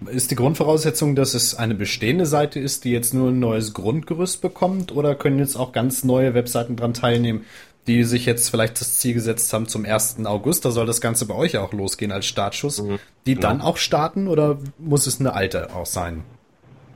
Ist 0.07 0.31
die 0.31 0.35
Grundvoraussetzung, 0.35 1.15
dass 1.15 1.35
es 1.35 1.55
eine 1.55 1.75
bestehende 1.75 2.27
Seite 2.27 2.61
ist, 2.61 2.85
die 2.85 2.91
jetzt 2.91 3.15
nur 3.15 3.31
ein 3.31 3.39
neues 3.39 3.73
Grundgerüst 3.73 4.43
bekommt, 4.43 4.93
oder 4.93 5.15
können 5.15 5.39
jetzt 5.39 5.57
auch 5.57 5.73
ganz 5.73 6.05
neue 6.05 6.35
Webseiten 6.35 6.77
dran 6.77 6.93
teilnehmen, 6.93 7.47
die 7.87 8.05
sich 8.05 8.27
jetzt 8.27 8.51
vielleicht 8.51 8.81
das 8.81 8.99
Ziel 8.99 9.15
gesetzt 9.15 9.53
haben 9.53 9.67
zum 9.67 9.85
1. 9.85 10.25
August, 10.25 10.65
da 10.65 10.71
soll 10.71 10.87
das 10.87 11.01
Ganze 11.01 11.27
bei 11.27 11.35
euch 11.35 11.57
auch 11.59 11.73
losgehen 11.73 12.13
als 12.13 12.27
Startschuss, 12.27 12.83
mhm. 12.83 12.99
die 13.27 13.35
dann 13.35 13.59
ja. 13.59 13.65
auch 13.65 13.77
starten 13.77 14.29
oder 14.29 14.59
muss 14.79 15.07
es 15.07 15.21
eine 15.21 15.33
alte 15.33 15.75
auch 15.75 15.87
sein? 15.87 16.23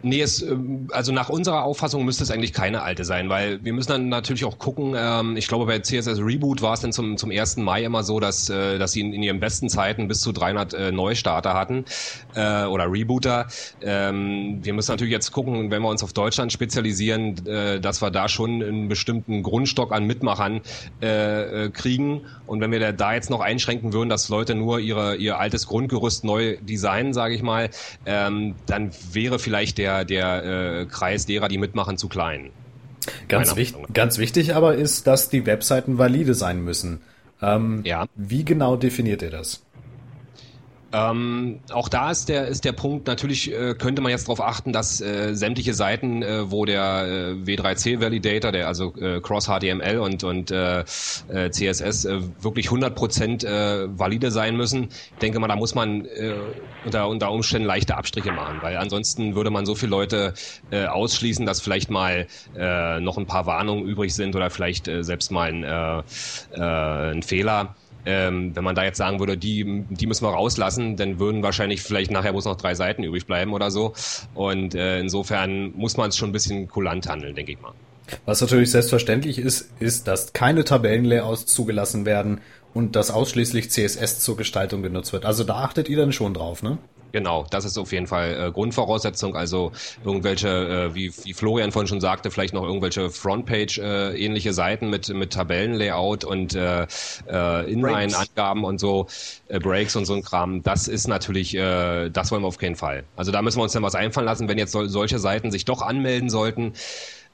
Nee, 0.07 0.21
es, 0.21 0.41
ähm, 0.41 0.87
also 0.93 1.11
nach 1.11 1.29
unserer 1.31 1.65
Auffassung 1.65 2.05
müsste 2.05 2.23
es 2.23 2.31
eigentlich 2.31 2.53
keine 2.53 2.83
alte 2.83 3.05
sein, 3.05 3.29
weil 3.29 3.65
wir 3.65 3.73
müssen 3.73 3.91
dann 3.91 4.09
natürlich 4.09 4.45
auch 4.45 4.57
gucken, 4.57 4.95
ähm, 4.97 5.37
ich 5.37 5.49
glaube 5.49 5.67
bei 5.67 5.81
CSS 5.81 6.21
Reboot 6.21 6.63
war 6.63 6.75
es 6.75 6.81
dann 6.81 6.93
zum, 6.93 7.17
zum 7.17 7.33
1. 7.33 7.57
Mai 7.57 7.83
immer 7.83 8.05
so, 8.05 8.21
dass, 8.21 8.49
äh, 8.49 8.79
dass 8.79 8.93
sie 8.93 9.01
in, 9.01 9.13
in 9.13 9.25
ihren 9.25 9.41
besten 9.41 9.69
Zeiten 9.69 10.07
bis 10.07 10.21
zu 10.21 10.31
300 10.31 10.75
äh, 10.75 10.93
Neustarter 10.93 11.55
hatten 11.55 11.85
äh, 12.37 12.67
oder 12.67 12.85
Rebooter. 12.89 13.49
Ähm, 13.83 14.61
wir 14.63 14.75
müssen 14.75 14.93
natürlich 14.93 15.13
jetzt 15.13 15.33
gucken, 15.33 15.73
wenn 15.73 15.83
wir 15.83 15.89
uns 15.89 16.05
auf 16.05 16.13
Deutschland 16.13 16.53
spezialisieren, 16.53 17.45
äh, 17.45 17.81
dass 17.81 18.01
wir 18.01 18.13
da 18.13 18.29
schon 18.29 18.63
einen 18.63 18.87
bestimmten 18.87 19.43
Grundstock 19.43 19.91
an 19.91 20.05
Mitmachern 20.05 20.61
äh, 21.03 21.65
äh, 21.65 21.71
kriegen 21.71 22.21
und 22.47 22.61
wenn 22.61 22.71
wir 22.71 22.93
da 22.93 23.13
jetzt 23.13 23.29
noch 23.29 23.41
einschränken 23.41 23.93
würden, 23.93 24.09
dass 24.09 24.29
Leute 24.29 24.55
nur 24.55 24.79
ihre, 24.79 25.17
ihr 25.17 25.41
altes 25.41 25.67
Grundgerüst 25.67 26.23
neu 26.23 26.59
designen, 26.61 27.13
sage 27.13 27.35
ich 27.35 27.43
mal, 27.43 27.71
ähm, 28.05 28.55
dann 28.67 28.93
wäre 29.13 29.41
vielleicht 29.41 29.79
der 29.79 29.96
der, 30.05 30.45
äh, 30.45 30.87
Kreis 30.87 31.27
derer, 31.27 31.49
die 31.49 31.59
mitmachen, 31.59 31.97
zu 31.97 32.09
klein. 32.09 32.51
Ganz, 33.29 33.57
wichtig, 33.57 33.83
ganz 33.93 34.19
wichtig 34.19 34.55
aber 34.55 34.75
ist, 34.75 35.07
dass 35.07 35.29
die 35.29 35.47
Webseiten 35.47 35.99
valide 35.99 36.35
sein 36.35 36.63
müssen. 36.63 37.01
Ähm, 37.41 37.83
ja. 37.85 38.07
Wie 38.15 38.45
genau 38.45 38.77
definiert 38.77 39.23
ihr 39.23 39.31
das? 39.31 39.63
Ähm, 40.97 41.61
auch 41.73 41.91
da 41.91 42.11
ist 42.11 42.31
der, 42.31 42.47
ist 42.47 42.65
der 42.65 42.73
Punkt, 42.73 43.07
natürlich 43.07 43.53
äh, 43.53 43.75
könnte 43.75 44.01
man 44.01 44.11
jetzt 44.11 44.29
darauf 44.29 44.41
achten, 44.41 44.73
dass 44.73 45.01
äh, 45.03 45.35
sämtliche 45.35 45.75
Seiten, 45.75 46.23
äh, 46.23 46.51
wo 46.51 46.65
der 46.65 47.05
äh, 47.07 47.33
W3C 47.33 48.01
Validator, 48.01 48.51
der 48.51 48.67
also 48.67 48.95
äh, 48.97 49.21
Cross 49.21 49.47
HTML 49.47 49.99
und, 49.99 50.25
und 50.25 50.51
äh, 50.51 50.81
äh 50.81 51.51
CSS 51.51 52.07
äh, 52.07 52.21
wirklich 52.41 52.69
100% 52.69 53.45
äh, 53.45 53.99
valide 53.99 54.31
sein 54.31 54.57
müssen. 54.57 54.89
Denke 55.21 55.39
mal, 55.39 55.49
da 55.49 55.57
muss 55.57 55.75
man 55.75 56.07
äh, 56.07 56.35
unter, 56.87 57.09
unter 57.09 57.31
Umständen 57.31 57.67
leichte 57.67 57.97
Abstriche 57.99 58.33
machen, 58.33 58.63
weil 58.63 58.79
ansonsten 58.79 59.35
würde 59.35 59.51
man 59.51 59.67
so 59.67 59.75
viele 59.75 59.91
Leute 59.91 60.33
äh, 60.71 60.87
ausschließen, 60.87 61.45
dass 61.45 61.61
vielleicht 61.61 61.91
mal 61.91 62.27
äh, 62.57 63.01
noch 63.01 63.19
ein 63.19 63.27
paar 63.27 63.45
Warnungen 63.45 63.85
übrig 63.85 64.15
sind 64.15 64.35
oder 64.35 64.49
vielleicht 64.49 64.89
äh, 64.89 65.05
selbst 65.05 65.31
mal 65.31 65.51
ein, 65.53 65.63
äh, 65.63 65.99
äh, 66.55 67.13
ein 67.13 67.23
Fehler. 67.23 67.77
Ähm, 68.07 68.55
wenn 68.55 68.65
man 68.65 68.77
da 68.77 68.85
jetzt 68.85 68.99
sagen 68.99 69.19
würde, 69.19 69.37
die, 69.37 69.85
die 69.91 70.07
müssen 70.07 70.25
wir 70.25 70.31
rauslassen, 70.31 70.97
dann 70.97 71.19
würden 71.19 71.43
wahrscheinlich 71.43 71.83
vielleicht 71.83 72.11
nachher 72.13 72.33
bloß 72.33 72.45
noch 72.45 72.57
drei 72.57 72.75
Seiten 72.75 73.03
übrig 73.03 73.27
bleiben 73.27 73.53
oder 73.53 73.71
so. 73.71 73.95
Und 74.35 74.75
äh, 74.75 75.01
insofern 75.01 75.73
muss 75.77 75.97
man 75.97 76.11
es 76.11 76.17
schon 76.17 76.31
ein 76.31 76.33
bisschen 76.33 76.69
kulant 76.69 77.09
handeln, 77.09 77.35
denke 77.35 77.53
ich 77.53 77.61
mal. 77.61 77.73
Was 78.25 78.41
natürlich 78.41 78.71
selbstverständlich 78.71 79.39
ist, 79.39 79.71
ist, 79.81 80.07
dass 80.07 80.33
keine 80.33 80.65
Tabellenlayouts 80.65 81.47
zugelassen 81.47 82.07
werden 82.07 82.41
und 82.73 82.95
dass 82.95 83.11
ausschließlich 83.11 83.71
CSS 83.71 84.21
zur 84.21 84.37
Gestaltung 84.37 84.83
genutzt 84.83 85.13
wird. 85.13 85.25
Also 85.25 85.45
da 85.45 85.57
achtet 85.57 85.89
ihr 85.89 85.97
dann 85.97 86.13
schon 86.13 86.35
drauf, 86.35 86.63
ne? 86.63 86.79
Genau, 87.13 87.47
das 87.51 87.65
ist 87.65 87.79
auf 87.79 87.93
jeden 87.93 88.07
Fall 88.07 88.49
äh, 88.49 88.53
Grundvoraussetzung. 88.53 89.37
Also 89.37 89.73
irgendwelche, 90.05 90.49
äh, 90.49 90.95
wie, 90.95 91.13
wie 91.25 91.33
Florian 91.33 91.73
vorhin 91.73 91.89
schon 91.89 92.01
sagte, 92.01 92.31
vielleicht 92.31 92.53
noch 92.53 92.65
irgendwelche 92.65 93.11
Frontpage-ähnliche 93.11 94.49
äh, 94.51 94.53
Seiten 94.53 94.91
mit, 94.91 95.09
mit 95.09 95.33
Tabellenlayout 95.33 96.25
und 96.25 96.55
äh, 96.55 96.87
äh, 97.29 97.73
Inline-Angaben 97.73 98.65
und 98.65 98.79
so, 98.79 99.07
äh, 99.49 99.59
Breaks 99.59 99.97
und 99.97 100.05
so 100.05 100.15
ein 100.15 100.23
Kram. 100.23 100.63
Das 100.63 100.89
ist 100.89 101.07
natürlich, 101.09 101.55
äh, 101.55 102.11
das 102.11 102.31
wollen 102.31 102.43
wir 102.43 102.49
auf 102.49 102.59
keinen 102.59 102.77
Fall. 102.77 103.05
Also 103.17 103.33
da 103.33 103.41
müssen 103.43 103.59
wir 103.59 103.63
uns 103.63 103.73
dann 103.73 103.83
was 103.83 103.95
einfallen 103.95 104.27
lassen, 104.27 104.49
wenn 104.49 104.59
jetzt 104.59 104.73
so, 104.73 104.87
solche 104.87 105.19
Seiten 105.19 105.51
sich 105.51 105.65
doch 105.65 105.83
anmelden 105.83 106.29
sollten. 106.29 106.73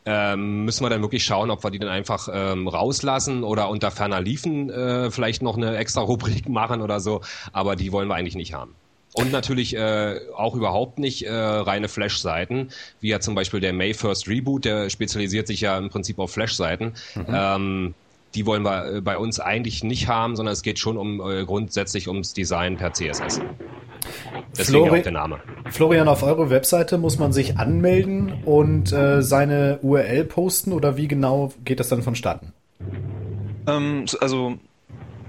Ähm, 0.04 0.64
müssen 0.64 0.84
wir 0.84 0.90
dann 0.90 1.00
wirklich 1.00 1.24
schauen, 1.24 1.50
ob 1.50 1.62
wir 1.62 1.70
die 1.70 1.78
dann 1.78 1.88
einfach 1.88 2.28
ähm, 2.32 2.66
rauslassen 2.66 3.44
oder 3.44 3.68
unter 3.68 3.92
ferner 3.92 4.20
Liefen 4.20 4.68
äh, 4.68 5.12
vielleicht 5.12 5.42
noch 5.42 5.56
eine 5.56 5.76
extra 5.76 6.00
Rubrik 6.00 6.48
machen 6.48 6.82
oder 6.82 6.98
so. 6.98 7.20
Aber 7.52 7.76
die 7.76 7.92
wollen 7.92 8.08
wir 8.08 8.16
eigentlich 8.16 8.34
nicht 8.34 8.52
haben. 8.52 8.74
Und 9.14 9.30
natürlich 9.30 9.76
äh, 9.76 10.20
auch 10.34 10.54
überhaupt 10.54 10.98
nicht 10.98 11.26
äh, 11.26 11.32
reine 11.32 11.88
Flash-Seiten, 11.88 12.68
wie 13.00 13.08
ja 13.08 13.20
zum 13.20 13.34
Beispiel 13.34 13.60
der 13.60 13.74
May 13.74 13.92
First 13.92 14.26
Reboot, 14.26 14.64
der 14.64 14.88
spezialisiert 14.88 15.46
sich 15.46 15.60
ja 15.60 15.76
im 15.76 15.90
Prinzip 15.90 16.18
auf 16.18 16.32
Flash-Seiten. 16.32 16.94
Mhm. 17.14 17.26
Ähm, 17.28 17.94
die 18.34 18.46
wollen 18.46 18.62
wir 18.62 18.96
äh, 18.96 19.00
bei 19.00 19.18
uns 19.18 19.40
eigentlich 19.40 19.84
nicht 19.84 20.08
haben, 20.08 20.36
sondern 20.36 20.54
es 20.54 20.62
geht 20.62 20.78
schon 20.78 20.96
um 20.96 21.20
äh, 21.20 21.44
grundsätzlich 21.44 22.08
ums 22.08 22.32
Design 22.32 22.76
per 22.76 22.92
CSS. 22.92 23.40
Deswegen 24.56 24.84
Flori 24.84 25.00
auch 25.00 25.02
der 25.02 25.12
Name. 25.12 25.40
Florian, 25.70 26.08
auf 26.08 26.22
eurer 26.22 26.50
Webseite 26.50 26.98
muss 26.98 27.18
man 27.18 27.32
sich 27.32 27.58
anmelden 27.58 28.42
und 28.44 28.92
äh, 28.92 29.22
seine 29.22 29.78
URL 29.82 30.24
posten 30.24 30.72
oder 30.72 30.96
wie 30.96 31.08
genau 31.08 31.52
geht 31.64 31.80
das 31.80 31.88
dann 31.88 32.02
vonstatten? 32.02 32.52
Ähm, 33.66 34.06
also, 34.20 34.58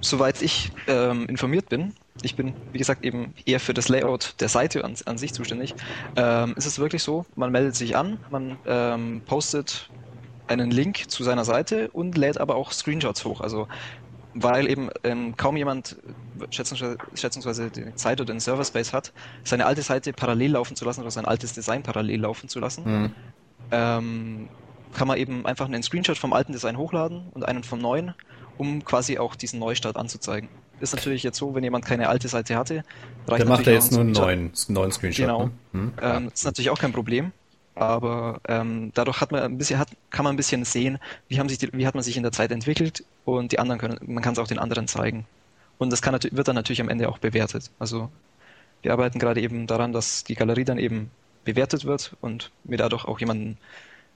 soweit 0.02 0.42
ich 0.42 0.72
ähm, 0.88 1.28
informiert 1.28 1.70
bin, 1.70 1.94
ich 2.24 2.36
bin, 2.36 2.54
wie 2.72 2.78
gesagt, 2.78 3.04
eben 3.04 3.34
eher 3.46 3.60
für 3.60 3.74
das 3.74 3.90
Layout 3.90 4.36
der 4.40 4.50
Seite 4.50 4.84
an, 4.84 4.96
an 5.06 5.18
sich 5.18 5.34
zuständig. 5.34 5.76
Ähm, 6.16 6.54
ist 6.58 6.66
es 6.66 6.80
wirklich 6.80 7.04
so, 7.04 7.26
man 7.36 7.52
meldet 7.52 7.76
sich 7.76 7.96
an, 7.96 8.18
man 8.32 8.58
ähm, 8.66 9.22
postet 9.26 9.90
einen 10.48 10.72
Link 10.72 11.10
zu 11.10 11.24
seiner 11.24 11.46
Seite 11.46 11.90
und 11.92 12.18
lädt 12.18 12.38
aber 12.38 12.56
auch 12.56 12.72
Screenshots 12.72 13.24
hoch. 13.26 13.42
Also 13.42 13.68
weil 14.36 14.68
eben 14.70 14.90
ähm, 15.04 15.38
kaum 15.38 15.58
jemand 15.58 15.98
schätzungsweise, 16.50 16.98
schätzungsweise 17.14 17.70
die 17.70 17.94
Zeit 17.96 18.20
oder 18.20 18.34
den 18.34 18.40
Server-Space 18.40 18.94
hat, 18.94 19.14
seine 19.44 19.66
alte 19.66 19.82
Seite 19.82 20.12
parallel 20.14 20.52
laufen 20.52 20.76
zu 20.76 20.86
lassen 20.86 21.02
oder 21.02 21.12
sein 21.12 21.26
altes 21.26 21.54
Design 21.54 21.84
parallel 21.84 22.22
laufen 22.22 22.50
zu 22.50 22.60
lassen, 22.60 22.84
mhm. 22.84 23.12
ähm, 23.72 24.50
kann 24.94 25.08
man 25.08 25.18
eben 25.18 25.46
einfach 25.46 25.66
einen 25.66 25.84
Screenshot 25.84 26.18
vom 26.18 26.34
alten 26.34 26.52
Design 26.52 26.78
hochladen 26.78 27.30
und 27.32 27.48
einen 27.48 27.64
vom 27.64 27.80
neuen, 27.80 28.14
um 28.58 28.84
quasi 28.84 29.18
auch 29.18 29.36
diesen 29.36 29.60
Neustart 29.60 29.98
anzuzeigen. 29.98 30.50
Ist 30.80 30.94
natürlich 30.94 31.24
jetzt 31.24 31.38
so, 31.38 31.56
wenn 31.56 31.64
jemand 31.64 31.86
keine 31.86 32.10
alte 32.10 32.28
Seite 32.28 32.56
hatte, 32.56 32.84
reicht 33.28 33.42
Dann 33.42 33.48
macht 33.48 33.68
er 33.68 33.74
jetzt 33.74 33.92
nur 33.92 34.02
einen 34.02 34.12
neuen, 34.12 34.52
neuen 34.68 34.92
Screenshot. 34.92 35.26
Genau. 35.26 35.46
Ne? 35.46 35.52
Hm? 35.72 35.94
Ähm, 36.02 36.32
ist 36.34 36.46
natürlich 36.46 36.70
auch 36.70 36.80
kein 36.80 36.92
Problem. 36.92 37.32
Aber 37.76 38.40
ähm, 38.48 38.92
dadurch 38.94 39.22
hat 39.22 39.32
man 39.32 39.42
ein 39.42 39.58
bisschen, 39.58 39.80
hat, 39.80 39.90
kann 40.12 40.24
man 40.24 40.34
ein 40.34 40.38
bisschen 40.38 40.64
sehen, 40.64 41.00
wie, 41.28 41.40
haben 41.40 41.50
sich 41.50 41.58
die, 41.58 41.74
wie 41.74 41.88
hat 41.88 41.96
man 41.96 42.04
sich 42.04 42.18
in 42.18 42.24
der 42.24 42.32
Zeit 42.32 42.52
entwickelt 42.52 43.04
und 43.26 43.52
die 43.52 43.60
anderen 43.60 43.80
können, 43.80 43.98
man 44.06 44.24
kann 44.24 44.34
es 44.34 44.40
auch 44.40 44.48
den 44.48 44.60
anderen 44.60 44.88
zeigen. 44.88 45.26
Und 45.80 45.92
das 45.92 46.02
kann, 46.02 46.18
wird 46.22 46.48
dann 46.48 46.56
natürlich 46.56 46.82
am 46.82 46.90
Ende 46.90 47.10
auch 47.10 47.18
bewertet. 47.18 47.72
Also 47.80 48.10
wir 48.84 48.92
arbeiten 48.92 49.18
gerade 49.18 49.42
eben 49.42 49.66
daran, 49.66 49.92
dass 49.92 50.24
die 50.24 50.36
Galerie 50.36 50.66
dann 50.66 50.78
eben 50.78 51.10
bewertet 51.46 51.86
wird 51.86 52.16
und 52.22 52.52
wir 52.64 52.78
dadurch 52.78 53.06
auch 53.06 53.20
jemanden 53.20 53.58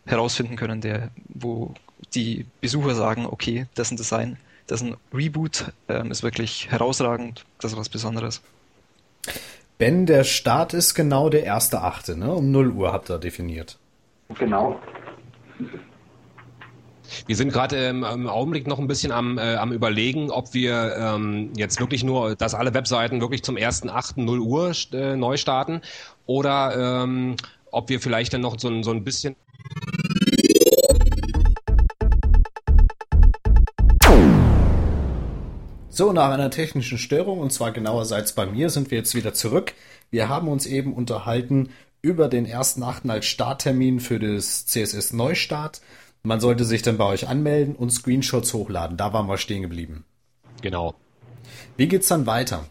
herausfinden 0.06 0.56
können, 0.56 0.82
der, 0.82 1.10
wo 1.30 1.74
die 2.14 2.46
Besucher 2.62 2.94
sagen, 2.94 3.26
okay, 3.26 3.66
dessen 3.76 3.98
Design 3.98 3.98
das 3.98 4.08
ist 4.08 4.14
ein 4.14 4.38
Reboot, 5.14 5.66
ähm, 5.88 6.12
ist 6.12 6.24
wirklich 6.24 6.70
herausragend, 6.70 7.46
das 7.60 7.72
ist 7.72 7.78
was 7.78 7.90
Besonderes. 7.90 8.42
Ben, 9.78 10.06
der 10.06 10.24
Start 10.24 10.74
ist 10.74 10.96
genau 10.96 11.30
der 11.30 11.44
erste 11.44 11.82
Achte, 11.82 12.18
ne? 12.18 12.34
Um 12.34 12.52
0 12.52 12.72
Uhr 12.72 12.92
habt 12.92 13.10
ihr 13.10 13.20
definiert. 13.20 13.78
Genau. 14.40 14.80
Wir 17.26 17.36
sind 17.36 17.54
gerade 17.54 17.78
ähm, 17.78 18.04
im 18.04 18.28
Augenblick 18.28 18.68
noch 18.68 18.80
ein 18.80 18.88
bisschen 18.88 19.12
am, 19.12 19.38
äh, 19.38 19.56
am 19.56 19.72
überlegen, 19.72 20.30
ob 20.30 20.54
wir 20.54 20.96
ähm, 20.98 21.52
jetzt 21.56 21.80
wirklich 21.80 22.04
nur, 22.04 22.36
dass 22.36 22.54
alle 22.54 22.74
Webseiten 22.74 23.22
wirklich 23.22 23.44
zum 23.44 23.56
1.8. 23.56 24.22
0 24.22 24.40
Uhr 24.40 24.72
äh, 24.94 25.16
neu 25.16 25.38
starten 25.38 25.82
oder 26.26 27.04
ähm, 27.04 27.36
ob 27.72 27.90
wir 27.90 28.00
vielleicht 28.00 28.34
dann 28.34 28.42
noch 28.42 28.60
so, 28.60 28.84
so 28.84 28.92
ein 28.92 29.04
bisschen 29.04 29.36
So, 35.98 36.14
nach 36.14 36.30
einer 36.30 36.52
technischen 36.52 37.00
Störung, 37.00 37.40
und 37.40 37.52
zwar 37.52 37.72
genauerseits 37.72 38.34
bei 38.34 38.46
mir, 38.46 38.70
sind 38.70 38.92
wir 38.92 39.00
jetzt 39.00 39.16
wieder 39.16 39.34
zurück. 39.34 39.74
Wir 40.12 40.30
haben 40.30 40.48
uns 40.48 40.68
eben 40.68 40.94
unterhalten 40.94 41.72
über 42.04 42.28
den 42.28 42.46
1.8. 42.46 43.10
als 43.10 43.26
Starttermin 43.26 44.00
für 44.00 44.20
das 44.20 44.68
CSS 44.68 45.14
Neustart. 45.14 45.82
Man 46.22 46.40
sollte 46.40 46.66
sich 46.66 46.84
dann 46.84 46.98
bei 46.98 47.06
euch 47.06 47.28
anmelden 47.28 47.76
und 47.76 47.90
Screenshots 47.90 48.54
hochladen. 48.54 48.96
Da 48.96 49.12
waren 49.12 49.28
wir 49.28 49.40
stehen 49.40 49.64
geblieben. 49.64 50.06
Genau. 50.62 50.94
Wie 51.78 51.88
geht's 51.88 52.10
dann 52.10 52.28
weiter? 52.28 52.66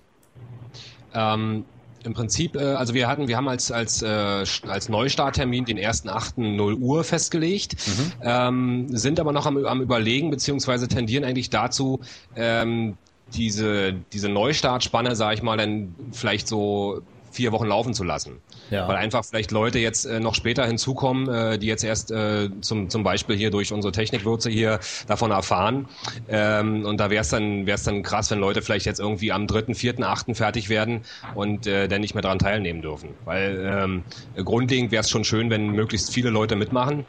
Ähm, 1.12 1.64
Im 2.04 2.14
Prinzip, 2.14 2.54
äh, 2.54 2.75
also 2.75 2.95
wir 2.95 3.09
hatten, 3.09 3.26
wir 3.26 3.37
haben 3.37 3.49
als 3.49 3.73
als 3.73 4.02
äh, 4.02 4.06
als 4.06 4.88
Neustarttermin 4.88 5.64
den 5.64 5.78
1.8. 5.78 6.40
0 6.54 6.75
Uhr 6.75 7.02
festgelegt, 7.02 7.75
mhm. 7.88 8.12
ähm, 8.23 8.87
sind 8.97 9.18
aber 9.18 9.33
noch 9.33 9.47
am, 9.47 9.66
am 9.66 9.80
überlegen 9.80 10.30
beziehungsweise 10.30 10.87
tendieren 10.87 11.25
eigentlich 11.25 11.50
dazu, 11.50 11.99
ähm, 12.37 12.97
diese, 13.35 13.95
diese 14.12 14.28
Neustartspanne, 14.28 15.16
sage 15.16 15.35
ich 15.35 15.42
mal, 15.42 15.56
dann 15.56 15.95
vielleicht 16.12 16.49
so 16.49 17.02
vier 17.37 17.52
Wochen 17.52 17.66
laufen 17.66 17.95
zu 17.95 18.02
lassen. 18.02 18.40
Ja. 18.71 18.88
Weil 18.88 18.97
einfach 18.97 19.25
vielleicht 19.25 19.52
Leute 19.52 19.78
jetzt 19.78 20.06
äh, 20.06 20.18
noch 20.18 20.35
später 20.35 20.66
hinzukommen, 20.66 21.28
äh, 21.28 21.59
die 21.59 21.66
jetzt 21.66 21.85
erst 21.85 22.11
äh, 22.11 22.49
zum, 22.62 22.88
zum 22.88 23.04
Beispiel 23.04 23.37
hier 23.37 23.50
durch 23.50 23.73
unsere 23.73 23.92
Technikwürze 23.92 24.50
hier 24.50 24.80
davon 25.06 25.30
erfahren. 25.30 25.87
Ähm, 26.28 26.85
und 26.85 26.99
da 26.99 27.11
wäre 27.11 27.21
es 27.21 27.28
dann, 27.28 27.66
wär's 27.66 27.85
dann 27.85 28.02
krass, 28.02 28.30
wenn 28.30 28.40
Leute 28.40 28.62
vielleicht 28.62 28.87
jetzt 28.87 28.99
irgendwie 28.99 29.30
am 29.30 29.47
dritten, 29.47 29.75
vierten, 29.75 30.02
achten 30.02 30.35
fertig 30.35 30.68
werden 30.68 31.02
und 31.35 31.66
äh, 31.66 31.87
dann 31.88 32.00
nicht 32.00 32.14
mehr 32.14 32.23
daran 32.23 32.38
teilnehmen 32.38 32.83
dürfen. 32.83 33.11
Weil 33.25 33.62
ähm, 33.64 34.02
grundlegend 34.42 34.90
wäre 34.90 35.02
es 35.02 35.11
schon 35.11 35.25
schön, 35.25 35.50
wenn 35.50 35.68
möglichst 35.68 36.12
viele 36.12 36.30
Leute 36.30 36.56
mitmachen. 36.56 37.04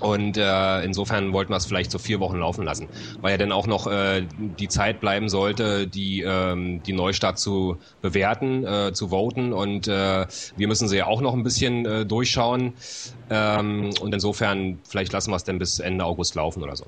Und 0.00 0.36
äh, 0.36 0.82
insofern 0.82 1.32
wollten 1.32 1.52
wir 1.52 1.56
es 1.56 1.66
vielleicht 1.66 1.90
so 1.90 1.98
vier 1.98 2.20
Wochen 2.20 2.38
laufen 2.38 2.64
lassen, 2.64 2.88
weil 3.20 3.32
ja 3.32 3.36
dann 3.38 3.52
auch 3.52 3.66
noch 3.66 3.86
äh, 3.86 4.26
die 4.58 4.68
Zeit 4.68 5.00
bleiben 5.00 5.28
sollte, 5.28 5.86
die, 5.86 6.22
ähm, 6.22 6.82
die 6.82 6.92
Neustart 6.92 7.38
zu 7.38 7.76
bewerten, 8.02 8.64
äh, 8.64 8.92
zu 8.92 9.08
voten. 9.08 9.52
Und 9.52 9.88
äh, 9.88 10.26
wir 10.56 10.68
müssen 10.68 10.88
sie 10.88 10.96
ja 10.96 11.06
auch 11.06 11.20
noch 11.20 11.34
ein 11.34 11.42
bisschen 11.42 11.86
äh, 11.86 12.06
durchschauen. 12.06 12.72
Ähm, 13.30 13.90
und 14.00 14.12
insofern, 14.12 14.80
vielleicht 14.88 15.12
lassen 15.12 15.30
wir 15.30 15.36
es 15.36 15.44
dann 15.44 15.58
bis 15.58 15.78
Ende 15.78 16.04
August 16.04 16.34
laufen 16.34 16.62
oder 16.62 16.74
so. 16.74 16.86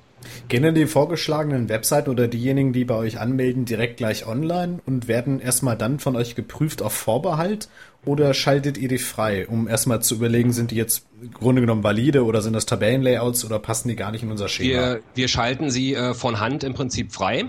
Gehen 0.48 0.62
denn 0.62 0.74
die 0.74 0.86
vorgeschlagenen 0.86 1.68
Webseiten 1.68 2.10
oder 2.10 2.26
diejenigen, 2.26 2.72
die 2.72 2.84
bei 2.84 2.96
euch 2.96 3.20
anmelden, 3.20 3.64
direkt 3.64 3.98
gleich 3.98 4.26
online 4.26 4.80
und 4.86 5.06
werden 5.06 5.40
erstmal 5.40 5.76
dann 5.76 6.00
von 6.00 6.16
euch 6.16 6.34
geprüft 6.34 6.82
auf 6.82 6.92
Vorbehalt? 6.92 7.68
Oder 8.04 8.34
schaltet 8.34 8.78
ihr 8.78 8.88
die 8.88 8.98
frei, 8.98 9.46
um 9.46 9.68
erstmal 9.68 10.02
zu 10.02 10.16
überlegen, 10.16 10.52
sind 10.52 10.72
die 10.72 10.76
jetzt 10.76 11.06
im 11.22 11.30
Grunde 11.30 11.60
genommen 11.60 11.84
valide 11.84 12.24
oder 12.24 12.42
sind 12.42 12.52
das 12.52 12.66
Tabellenlayouts 12.66 13.44
oder 13.44 13.60
passen 13.60 13.88
die 13.88 13.94
gar 13.94 14.10
nicht 14.10 14.24
in 14.24 14.30
unser 14.32 14.48
Schema? 14.48 14.70
Wir, 14.70 15.00
wir 15.14 15.28
schalten 15.28 15.70
sie 15.70 15.94
äh, 15.94 16.12
von 16.12 16.40
Hand 16.40 16.64
im 16.64 16.74
Prinzip 16.74 17.12
frei, 17.12 17.44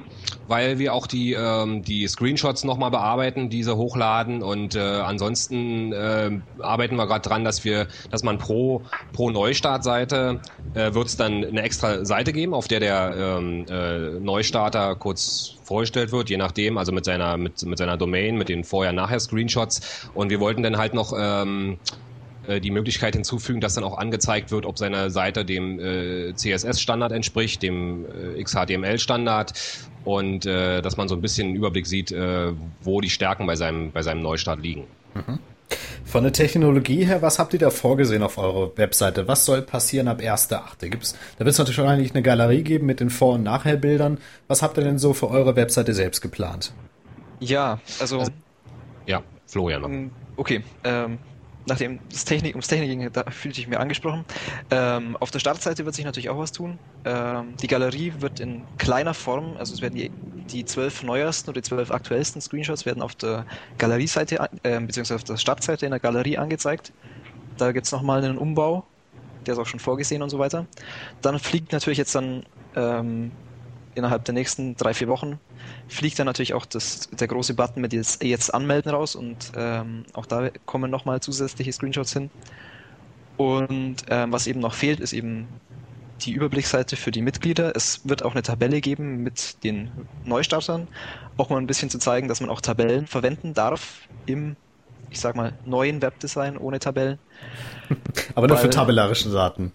weil 0.47 0.77
wir 0.77 0.93
auch 0.93 1.07
die, 1.07 1.33
ähm, 1.33 1.81
die 1.81 2.07
Screenshots 2.07 2.65
nochmal 2.65 2.91
bearbeiten, 2.91 3.49
diese 3.49 3.77
hochladen 3.77 4.43
und 4.43 4.75
äh, 4.75 4.79
ansonsten 4.79 5.91
äh, 5.91 6.29
arbeiten 6.59 6.97
wir 6.97 7.07
gerade 7.07 7.27
dran, 7.27 7.43
dass 7.43 7.65
wir, 7.65 7.87
dass 8.11 8.21
man 8.21 8.37
pro, 8.37 8.83
pro 9.11 9.31
Neustartseite 9.31 10.39
äh, 10.75 10.93
wird 10.93 11.07
es 11.07 11.17
dann 11.17 11.43
eine 11.43 11.63
extra 11.63 12.05
Seite 12.05 12.31
geben, 12.31 12.53
auf 12.53 12.67
der 12.67 12.79
der 12.79 13.15
ähm, 13.17 13.65
äh, 13.67 14.19
Neustarter 14.19 14.95
kurz 14.97 15.55
vorgestellt 15.63 16.11
wird, 16.11 16.29
je 16.29 16.37
nachdem, 16.37 16.77
also 16.77 16.91
mit 16.91 17.05
seiner, 17.05 17.37
mit, 17.37 17.63
mit 17.65 17.77
seiner 17.77 17.97
Domain, 17.97 18.37
mit 18.37 18.49
den 18.49 18.63
Vorher-Nachher-Screenshots. 18.63 20.09
Und 20.13 20.29
wir 20.29 20.39
wollten 20.39 20.63
dann 20.63 20.77
halt 20.77 20.93
noch 20.93 21.13
ähm, 21.17 21.77
äh, 22.47 22.59
die 22.59 22.71
Möglichkeit 22.71 23.15
hinzufügen, 23.15 23.61
dass 23.61 23.75
dann 23.75 23.83
auch 23.83 23.97
angezeigt 23.97 24.51
wird, 24.51 24.65
ob 24.65 24.77
seine 24.77 25.09
Seite 25.09 25.45
dem 25.45 25.79
äh, 25.79 26.33
CSS-Standard 26.35 27.11
entspricht, 27.11 27.63
dem 27.63 28.05
äh, 28.05 28.43
XHTML-Standard 28.43 29.53
und 30.03 30.45
äh, 30.45 30.81
dass 30.81 30.97
man 30.97 31.07
so 31.07 31.15
ein 31.15 31.21
bisschen 31.21 31.47
einen 31.47 31.55
Überblick 31.55 31.87
sieht, 31.87 32.11
äh, 32.11 32.51
wo 32.81 33.01
die 33.01 33.09
Stärken 33.09 33.47
bei 33.47 33.55
seinem, 33.55 33.91
bei 33.91 34.01
seinem 34.01 34.21
Neustart 34.21 34.61
liegen. 34.61 34.85
Mhm. 35.13 35.39
Von 36.13 36.21
der 36.21 36.31
Technologie 36.31 37.05
her, 37.05 37.23
was 37.23 37.39
habt 37.39 37.53
ihr 37.53 37.59
da 37.59 37.71
vorgesehen 37.71 38.21
auf 38.21 38.37
eurer 38.37 38.77
Webseite? 38.77 39.27
Was 39.27 39.45
soll 39.45 39.63
passieren 39.63 40.07
ab 40.07 40.19
1.8.? 40.19 40.87
Gibt's, 40.89 41.17
da 41.39 41.45
wird 41.45 41.53
es 41.53 41.57
natürlich 41.57 41.79
wahrscheinlich 41.79 42.11
eine 42.13 42.21
Galerie 42.21 42.61
geben 42.61 42.85
mit 42.85 42.99
den 42.99 43.09
Vor- 43.09 43.33
und 43.33 43.41
Nachherbildern. 43.41 44.19
Was 44.47 44.61
habt 44.61 44.77
ihr 44.77 44.83
denn 44.83 44.99
so 44.99 45.13
für 45.13 45.31
eure 45.31 45.55
Webseite 45.55 45.95
selbst 45.95 46.21
geplant? 46.21 46.71
Ja, 47.39 47.79
also. 47.99 48.19
also 48.19 48.31
ja, 49.07 49.23
Florian 49.47 49.81
noch. 49.81 49.89
Mm, 49.89 50.11
okay, 50.35 50.63
ähm, 50.83 51.17
nachdem 51.65 51.99
das 52.11 52.25
Technik, 52.25 52.55
ums 52.55 52.67
Technik 52.67 52.89
ging, 52.89 53.09
da 53.11 53.23
fühlte 53.31 53.61
ich 53.61 53.67
mir 53.67 53.79
angesprochen. 53.79 54.25
Ähm, 54.69 55.17
auf 55.17 55.31
der 55.31 55.39
Startseite 55.39 55.85
wird 55.85 55.95
sich 55.95 56.05
natürlich 56.05 56.29
auch 56.29 56.37
was 56.37 56.51
tun. 56.51 56.79
Ähm, 57.05 57.55
die 57.61 57.67
Galerie 57.67 58.13
wird 58.19 58.39
in 58.39 58.65
kleiner 58.77 59.13
Form, 59.13 59.57
also 59.57 59.73
es 59.73 59.81
werden 59.81 59.95
die 59.95 60.11
die 60.49 60.65
zwölf 60.65 61.03
neuesten 61.03 61.49
oder 61.49 61.61
die 61.61 61.67
zwölf 61.67 61.91
aktuellsten 61.91 62.41
Screenshots 62.41 62.85
werden 62.85 63.01
auf 63.01 63.15
der 63.15 63.45
Galerieseite, 63.77 64.37
äh, 64.63 64.79
beziehungsweise 64.79 65.15
auf 65.15 65.23
der 65.23 65.37
Startseite 65.37 65.85
in 65.85 65.91
der 65.91 65.99
Galerie 65.99 66.37
angezeigt. 66.37 66.93
Da 67.57 67.71
gibt 67.71 67.85
es 67.85 67.91
nochmal 67.91 68.23
einen 68.23 68.37
Umbau, 68.37 68.85
der 69.45 69.53
ist 69.53 69.59
auch 69.59 69.65
schon 69.65 69.79
vorgesehen 69.79 70.21
und 70.21 70.29
so 70.29 70.39
weiter. 70.39 70.67
Dann 71.21 71.39
fliegt 71.39 71.71
natürlich 71.71 71.97
jetzt 71.97 72.15
dann 72.15 72.43
ähm, 72.75 73.31
innerhalb 73.95 74.25
der 74.25 74.33
nächsten 74.33 74.75
drei, 74.75 74.93
vier 74.93 75.07
Wochen 75.07 75.39
fliegt 75.87 76.19
dann 76.19 76.25
natürlich 76.25 76.53
auch 76.53 76.65
das, 76.65 77.09
der 77.09 77.27
große 77.27 77.53
Button 77.53 77.81
mit 77.81 77.93
jetzt, 77.93 78.23
jetzt 78.23 78.53
anmelden 78.53 78.91
raus 78.91 79.15
und 79.15 79.51
ähm, 79.55 80.05
auch 80.13 80.25
da 80.25 80.49
kommen 80.65 80.89
nochmal 80.89 81.19
zusätzliche 81.21 81.71
Screenshots 81.71 82.13
hin. 82.13 82.29
Und 83.37 83.97
ähm, 84.09 84.31
was 84.31 84.47
eben 84.47 84.59
noch 84.59 84.73
fehlt, 84.73 84.99
ist 84.99 85.13
eben 85.13 85.47
die 86.21 86.31
Überblicksseite 86.31 86.95
für 86.95 87.11
die 87.11 87.21
Mitglieder. 87.21 87.75
Es 87.75 88.07
wird 88.07 88.23
auch 88.23 88.33
eine 88.33 88.43
Tabelle 88.43 88.81
geben 88.81 89.23
mit 89.23 89.63
den 89.63 89.91
Neustartern, 90.25 90.87
auch 91.37 91.49
mal 91.49 91.57
ein 91.57 91.67
bisschen 91.67 91.89
zu 91.89 91.97
zeigen, 91.97 92.27
dass 92.27 92.41
man 92.41 92.49
auch 92.49 92.61
Tabellen 92.61 93.07
verwenden 93.07 93.53
darf 93.53 94.07
im, 94.25 94.55
ich 95.09 95.19
sag 95.19 95.35
mal, 95.35 95.53
neuen 95.65 96.01
Webdesign 96.01 96.57
ohne 96.57 96.79
Tabellen. 96.79 97.17
Aber 98.35 98.47
nur 98.47 98.57
Weil, 98.57 98.63
für 98.63 98.69
tabellarische 98.69 99.29
Daten. 99.29 99.73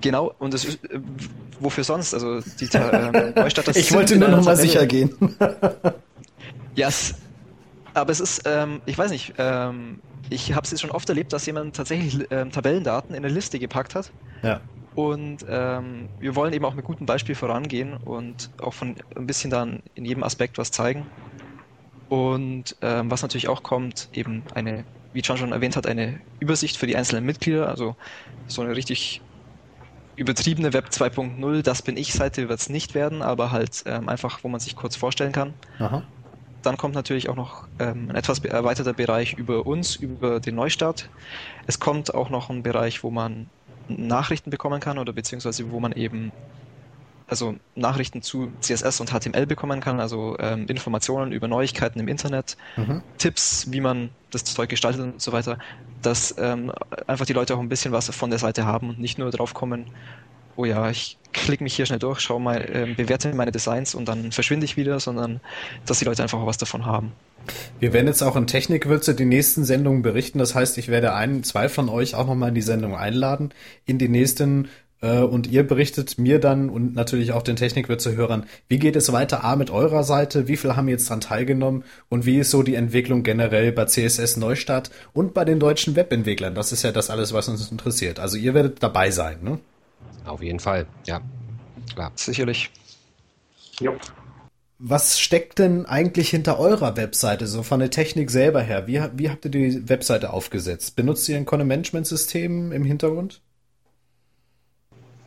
Genau, 0.00 0.34
und 0.38 0.54
das 0.54 0.64
ist, 0.64 0.84
äh, 0.84 1.00
wofür 1.58 1.84
sonst? 1.84 2.14
Also 2.14 2.40
die 2.40 2.64
äh, 2.72 3.32
Neustarter 3.34 3.72
Ich 3.76 3.92
wollte 3.92 4.16
nur 4.16 4.28
noch 4.28 4.44
mal 4.44 4.56
sicher 4.56 4.86
gehen. 4.86 5.14
ja, 5.38 5.94
yes. 6.74 7.14
aber 7.92 8.10
es 8.10 8.20
ist, 8.20 8.42
ähm, 8.46 8.80
ich 8.86 8.96
weiß 8.96 9.10
nicht, 9.10 9.34
ähm, 9.38 10.00
ich 10.30 10.54
habe 10.54 10.64
es 10.64 10.70
jetzt 10.70 10.80
schon 10.80 10.90
oft 10.90 11.08
erlebt, 11.08 11.32
dass 11.32 11.44
jemand 11.46 11.76
tatsächlich 11.76 12.26
ähm, 12.30 12.50
Tabellendaten 12.50 13.14
in 13.14 13.24
eine 13.24 13.32
Liste 13.32 13.58
gepackt 13.58 13.94
hat. 13.94 14.10
Ja. 14.42 14.60
Und 14.94 15.44
ähm, 15.48 16.08
wir 16.18 16.34
wollen 16.34 16.52
eben 16.52 16.64
auch 16.64 16.74
mit 16.74 16.84
gutem 16.84 17.06
Beispiel 17.06 17.34
vorangehen 17.34 17.94
und 17.96 18.50
auch 18.60 18.74
von 18.74 18.96
ein 19.16 19.26
bisschen 19.26 19.50
dann 19.50 19.82
in 19.94 20.04
jedem 20.04 20.22
Aspekt 20.22 20.58
was 20.58 20.70
zeigen. 20.70 21.06
Und 22.08 22.76
ähm, 22.82 23.10
was 23.10 23.22
natürlich 23.22 23.48
auch 23.48 23.62
kommt, 23.62 24.08
eben 24.12 24.42
eine, 24.54 24.84
wie 25.12 25.20
John 25.20 25.36
schon 25.36 25.52
erwähnt 25.52 25.76
hat, 25.76 25.86
eine 25.86 26.20
Übersicht 26.40 26.76
für 26.76 26.86
die 26.86 26.96
einzelnen 26.96 27.24
Mitglieder, 27.24 27.68
also 27.68 27.94
so 28.48 28.62
eine 28.62 28.74
richtig 28.74 29.20
übertriebene 30.20 30.74
Web 30.74 30.88
2.0, 30.90 31.62
das 31.62 31.80
bin 31.80 31.96
ich 31.96 32.12
Seite 32.12 32.48
wird 32.48 32.60
es 32.60 32.68
nicht 32.68 32.94
werden, 32.94 33.22
aber 33.22 33.50
halt 33.50 33.82
ähm, 33.86 34.08
einfach, 34.08 34.44
wo 34.44 34.48
man 34.48 34.60
sich 34.60 34.76
kurz 34.76 34.94
vorstellen 34.94 35.32
kann. 35.32 35.54
Aha. 35.78 36.02
Dann 36.62 36.76
kommt 36.76 36.94
natürlich 36.94 37.30
auch 37.30 37.36
noch 37.36 37.68
ähm, 37.78 38.10
ein 38.10 38.16
etwas 38.16 38.40
erweiterter 38.40 38.92
Bereich 38.92 39.32
über 39.32 39.66
uns, 39.66 39.96
über 39.96 40.38
den 40.38 40.56
Neustart. 40.56 41.08
Es 41.66 41.80
kommt 41.80 42.14
auch 42.14 42.28
noch 42.28 42.50
ein 42.50 42.62
Bereich, 42.62 43.02
wo 43.02 43.10
man 43.10 43.50
Nachrichten 43.88 44.50
bekommen 44.50 44.80
kann 44.80 44.98
oder 44.98 45.14
beziehungsweise 45.14 45.70
wo 45.70 45.80
man 45.80 45.92
eben 45.92 46.34
also 47.30 47.54
Nachrichten 47.76 48.22
zu 48.22 48.52
CSS 48.60 49.00
und 49.00 49.10
HTML 49.10 49.46
bekommen 49.46 49.80
kann, 49.80 50.00
also 50.00 50.36
ähm, 50.38 50.66
Informationen 50.66 51.32
über 51.32 51.48
Neuigkeiten 51.48 52.00
im 52.00 52.08
Internet, 52.08 52.56
mhm. 52.76 53.02
Tipps, 53.18 53.68
wie 53.70 53.80
man 53.80 54.10
das 54.30 54.44
Zeug 54.44 54.68
gestaltet 54.68 55.00
und 55.00 55.22
so 55.22 55.32
weiter, 55.32 55.58
dass 56.02 56.34
ähm, 56.38 56.72
einfach 57.06 57.26
die 57.26 57.32
Leute 57.32 57.54
auch 57.54 57.60
ein 57.60 57.68
bisschen 57.68 57.92
was 57.92 58.10
von 58.10 58.30
der 58.30 58.38
Seite 58.38 58.66
haben 58.66 58.90
und 58.90 58.98
nicht 58.98 59.18
nur 59.18 59.30
drauf 59.30 59.54
kommen, 59.54 59.86
oh 60.56 60.64
ja, 60.64 60.90
ich 60.90 61.18
klicke 61.32 61.62
mich 61.62 61.74
hier 61.74 61.86
schnell 61.86 61.98
durch, 61.98 62.20
schaue 62.20 62.40
mal, 62.40 62.60
äh, 62.60 62.94
bewerte 62.94 63.32
meine 63.34 63.52
Designs 63.52 63.94
und 63.94 64.06
dann 64.08 64.32
verschwinde 64.32 64.64
ich 64.64 64.76
wieder, 64.76 64.98
sondern 65.00 65.40
dass 65.86 66.00
die 66.00 66.04
Leute 66.04 66.22
einfach 66.22 66.38
auch 66.38 66.46
was 66.46 66.58
davon 66.58 66.84
haben. 66.84 67.12
Wir 67.78 67.92
werden 67.92 68.06
jetzt 68.06 68.22
auch 68.22 68.36
in 68.36 68.46
Technikwürze 68.46 69.14
die 69.14 69.24
nächsten 69.24 69.64
Sendungen 69.64 70.02
berichten. 70.02 70.38
Das 70.38 70.54
heißt, 70.54 70.76
ich 70.78 70.88
werde 70.88 71.14
einen, 71.14 71.42
zwei 71.44 71.68
von 71.68 71.88
euch 71.88 72.14
auch 72.14 72.26
nochmal 72.26 72.50
in 72.50 72.54
die 72.54 72.62
Sendung 72.62 72.94
einladen. 72.94 73.54
In 73.86 73.98
die 73.98 74.08
nächsten 74.08 74.68
und 75.00 75.46
ihr 75.46 75.66
berichtet 75.66 76.18
mir 76.18 76.38
dann 76.40 76.68
und 76.68 76.94
natürlich 76.94 77.32
auch 77.32 77.42
den 77.42 77.56
Technikwürze-Hörern, 77.56 78.44
wie 78.68 78.78
geht 78.78 78.96
es 78.96 79.10
weiter 79.12 79.44
A 79.44 79.56
mit 79.56 79.70
eurer 79.70 80.04
Seite, 80.04 80.46
wie 80.46 80.58
viel 80.58 80.76
haben 80.76 80.88
jetzt 80.88 81.08
dran 81.08 81.22
teilgenommen 81.22 81.84
und 82.10 82.26
wie 82.26 82.38
ist 82.38 82.50
so 82.50 82.62
die 82.62 82.74
Entwicklung 82.74 83.22
generell 83.22 83.72
bei 83.72 83.86
CSS 83.86 84.36
Neustart 84.36 84.90
und 85.14 85.32
bei 85.32 85.46
den 85.46 85.58
deutschen 85.58 85.96
Webentwicklern. 85.96 86.54
Das 86.54 86.72
ist 86.72 86.82
ja 86.82 86.92
das 86.92 87.08
alles, 87.08 87.32
was 87.32 87.48
uns 87.48 87.70
interessiert. 87.70 88.20
Also 88.20 88.36
ihr 88.36 88.52
werdet 88.52 88.82
dabei 88.82 89.10
sein, 89.10 89.38
ne? 89.42 89.58
Auf 90.26 90.42
jeden 90.42 90.60
Fall, 90.60 90.86
ja. 91.06 91.22
Klar. 91.94 92.12
Sicherlich. 92.14 92.70
Jo. 93.80 93.96
Was 94.78 95.18
steckt 95.18 95.58
denn 95.58 95.86
eigentlich 95.86 96.30
hinter 96.30 96.58
eurer 96.58 96.96
Webseite, 96.96 97.46
so 97.46 97.62
von 97.62 97.80
der 97.80 97.90
Technik 97.90 98.30
selber 98.30 98.62
her? 98.62 98.86
Wie, 98.86 99.02
wie 99.16 99.30
habt 99.30 99.44
ihr 99.44 99.50
die 99.50 99.88
Webseite 99.88 100.32
aufgesetzt? 100.32 100.96
Benutzt 100.96 101.28
ihr 101.28 101.36
ein 101.36 101.44
Content-Management-System 101.44 102.72
im 102.72 102.84
Hintergrund? 102.84 103.42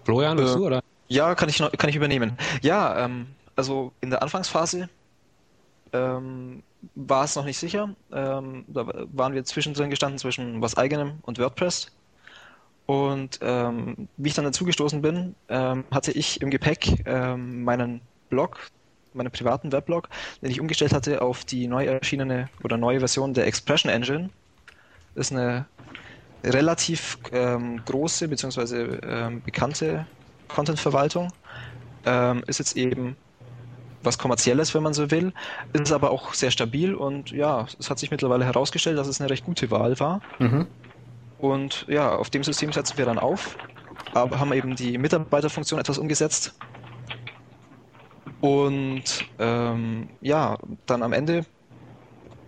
Florian, 0.06 0.38
bist 0.38 0.56
äh, 0.56 0.58
du, 0.58 0.66
oder? 0.66 0.84
Ja, 1.08 1.36
kann 1.36 1.50
ich, 1.50 1.60
noch, 1.60 1.72
kann 1.72 1.90
ich 1.90 1.96
übernehmen. 1.96 2.38
Ja, 2.62 3.06
ähm, 3.06 3.28
also 3.56 3.92
in 4.02 4.10
der 4.10 4.22
Anfangsphase 4.24 4.90
ähm, 5.92 6.64
war 6.96 7.24
es 7.24 7.36
noch 7.36 7.46
nicht 7.46 7.58
sicher. 7.58 7.96
Ähm, 8.12 8.66
da 8.68 8.88
waren 9.14 9.34
wir 9.34 9.44
zwischendrin 9.46 9.90
gestanden 9.90 10.18
zwischen 10.18 10.62
was 10.62 10.76
eigenem 10.76 11.20
und 11.22 11.40
WordPress. 11.40 11.92
Und 12.86 13.40
ähm, 13.42 14.10
wie 14.18 14.30
ich 14.30 14.36
dann 14.36 14.46
dazugestoßen 14.46 15.02
bin, 15.02 15.36
ähm, 15.48 15.86
hatte 15.92 16.12
ich 16.12 16.42
im 16.42 16.50
Gepäck 16.50 17.04
ähm, 17.06 17.64
meinen 17.64 18.02
Blog, 18.30 18.60
meinen 19.14 19.32
privaten 19.32 19.72
Weblog, 19.72 20.10
den 20.42 20.52
ich 20.52 20.60
umgestellt 20.60 20.92
hatte 20.92 21.22
auf 21.22 21.46
die 21.46 21.68
neu 21.68 21.86
erschienene 21.86 22.50
oder 22.64 22.78
neue 22.78 23.00
Version 23.00 23.34
der 23.34 23.48
Expression 23.48 23.92
Engine. 23.92 24.30
Das 25.16 25.28
ist 25.28 25.38
eine 25.38 25.66
relativ 26.44 27.18
ähm, 27.32 27.82
große 27.86 28.28
bzw. 28.28 28.98
Ähm, 29.04 29.42
bekannte 29.44 30.06
Content-Verwaltung. 30.48 31.32
Ähm, 32.06 32.44
ist 32.48 32.60
jetzt 32.60 32.76
eben 32.76 33.16
was 34.04 34.18
kommerzielles, 34.18 34.74
wenn 34.74 34.84
man 34.84 34.94
so 34.94 35.10
will, 35.12 35.34
ist 35.72 35.92
aber 35.92 36.12
auch 36.12 36.34
sehr 36.34 36.52
stabil 36.52 36.94
und 36.94 37.32
ja, 37.32 37.66
es 37.80 37.90
hat 37.90 38.00
sich 38.00 38.12
mittlerweile 38.12 38.46
herausgestellt, 38.46 38.98
dass 38.98 39.08
es 39.08 39.22
eine 39.22 39.30
recht 39.30 39.46
gute 39.46 39.72
Wahl 39.72 40.00
war. 40.00 40.22
Mhm. 40.40 40.68
Und 41.38 41.86
ja, 41.88 42.16
auf 42.16 42.30
dem 42.30 42.44
System 42.44 42.72
setzen 42.72 42.98
wir 42.98 43.06
dann 43.06 43.20
auf, 43.20 43.58
aber 44.14 44.40
haben 44.40 44.54
eben 44.54 44.76
die 44.76 44.98
Mitarbeiterfunktion 44.98 45.80
etwas 45.80 45.98
umgesetzt. 45.98 46.54
Und 48.42 49.04
ähm, 49.40 50.10
ja, 50.22 50.58
dann 50.86 51.02
am 51.04 51.14
Ende 51.14 51.46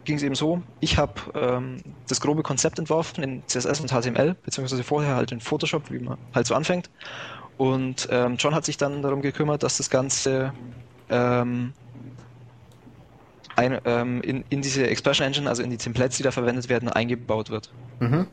ging 0.06 0.18
es 0.18 0.24
eben 0.24 0.36
so, 0.36 0.62
ich 0.80 0.98
habe 0.98 1.14
ähm, 1.34 1.78
das 2.08 2.22
grobe 2.22 2.44
Konzept 2.44 2.80
entworfen 2.80 3.24
in 3.24 3.44
CSS 3.48 3.82
und 3.82 3.92
HTML, 3.92 4.36
beziehungsweise 4.44 4.84
vorher 4.84 5.16
halt 5.16 5.32
in 5.32 5.42
Photoshop, 5.42 5.92
wie 5.92 6.00
man 6.00 6.18
halt 6.34 6.48
so 6.48 6.56
anfängt. 6.56 6.90
Und 7.58 8.08
ähm, 8.12 8.36
John 8.38 8.54
hat 8.54 8.66
sich 8.66 8.78
dann 8.78 9.02
darum 9.02 9.22
gekümmert, 9.22 9.64
dass 9.64 9.78
das 9.78 9.90
Ganze 9.90 10.54
ähm, 11.10 11.74
ein, 13.56 13.80
ähm, 13.86 14.22
in, 14.22 14.44
in 14.50 14.62
diese 14.62 14.88
Expression 14.88 15.26
Engine, 15.26 15.50
also 15.50 15.64
in 15.64 15.70
die 15.70 15.78
Templates, 15.78 16.18
die 16.18 16.24
da 16.24 16.32
verwendet 16.32 16.70
werden, 16.70 16.90
eingebaut 16.90 17.50
wird. 17.50 17.72
Mhm. 18.00 18.28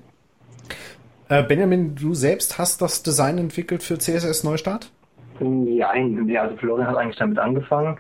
Äh, 1.29 1.45
Benjamin, 1.45 1.95
du 1.95 2.15
selbst 2.15 2.59
hast 2.59 2.83
das 2.83 3.03
Design 3.03 3.39
entwickelt 3.39 3.83
für 3.83 3.99
CSS 3.99 4.45
Neustart? 4.45 4.91
Ja, 5.41 5.91
also 5.91 6.57
Florian 6.57 6.87
hat 6.87 6.97
eigentlich 6.97 7.17
damit 7.17 7.39
angefangen 7.39 7.97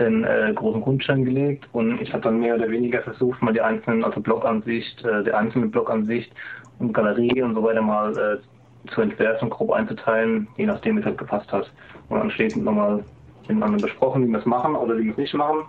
den 0.00 0.24
äh, 0.24 0.52
großen 0.54 0.80
Grundstein 0.80 1.24
gelegt 1.24 1.68
und 1.72 2.00
ich 2.00 2.12
habe 2.12 2.22
dann 2.22 2.40
mehr 2.40 2.54
oder 2.54 2.70
weniger 2.70 3.02
versucht, 3.02 3.42
mal 3.42 3.52
die 3.52 3.60
einzelnen, 3.60 4.04
also 4.04 4.20
Blogansicht, 4.20 5.04
äh, 5.04 5.24
die 5.24 5.32
einzelne 5.32 5.66
Blogansicht 5.66 6.32
und 6.78 6.92
Galerie 6.92 7.42
und 7.42 7.54
so 7.54 7.62
weiter 7.62 7.82
mal 7.82 8.12
äh, 8.16 8.90
zu 8.90 9.00
entwerfen, 9.00 9.50
grob 9.50 9.72
einzuteilen, 9.72 10.48
je 10.56 10.66
nachdem, 10.66 10.96
wie 10.96 11.00
es 11.00 11.06
halt 11.06 11.18
gepasst 11.18 11.50
hat. 11.52 11.70
Und 12.08 12.18
anschließend 12.18 12.64
nochmal 12.64 13.04
miteinander 13.48 13.82
besprochen, 13.82 14.26
wie 14.26 14.30
wir 14.30 14.38
es 14.38 14.46
machen 14.46 14.74
oder 14.76 14.96
wie 14.96 15.04
wir 15.04 15.12
es 15.12 15.18
nicht 15.18 15.34
machen. 15.34 15.64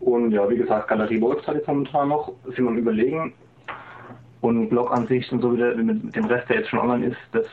Und 0.00 0.32
ja, 0.32 0.48
wie 0.48 0.56
gesagt, 0.56 0.88
Galerie 0.88 1.18
läuft 1.18 1.46
halt 1.46 1.58
jetzt 1.58 1.68
momentan 1.68 2.08
noch, 2.08 2.32
sind 2.56 2.64
wir 2.64 2.72
überlegen. 2.72 3.34
Und 4.40 4.70
Blogansicht 4.70 5.30
und 5.32 5.42
so 5.42 5.52
wieder 5.54 5.74
mit 5.74 6.16
dem 6.16 6.24
Rest, 6.24 6.48
der 6.48 6.56
jetzt 6.56 6.70
schon 6.70 6.78
online 6.78 7.08
ist, 7.08 7.18
das 7.32 7.46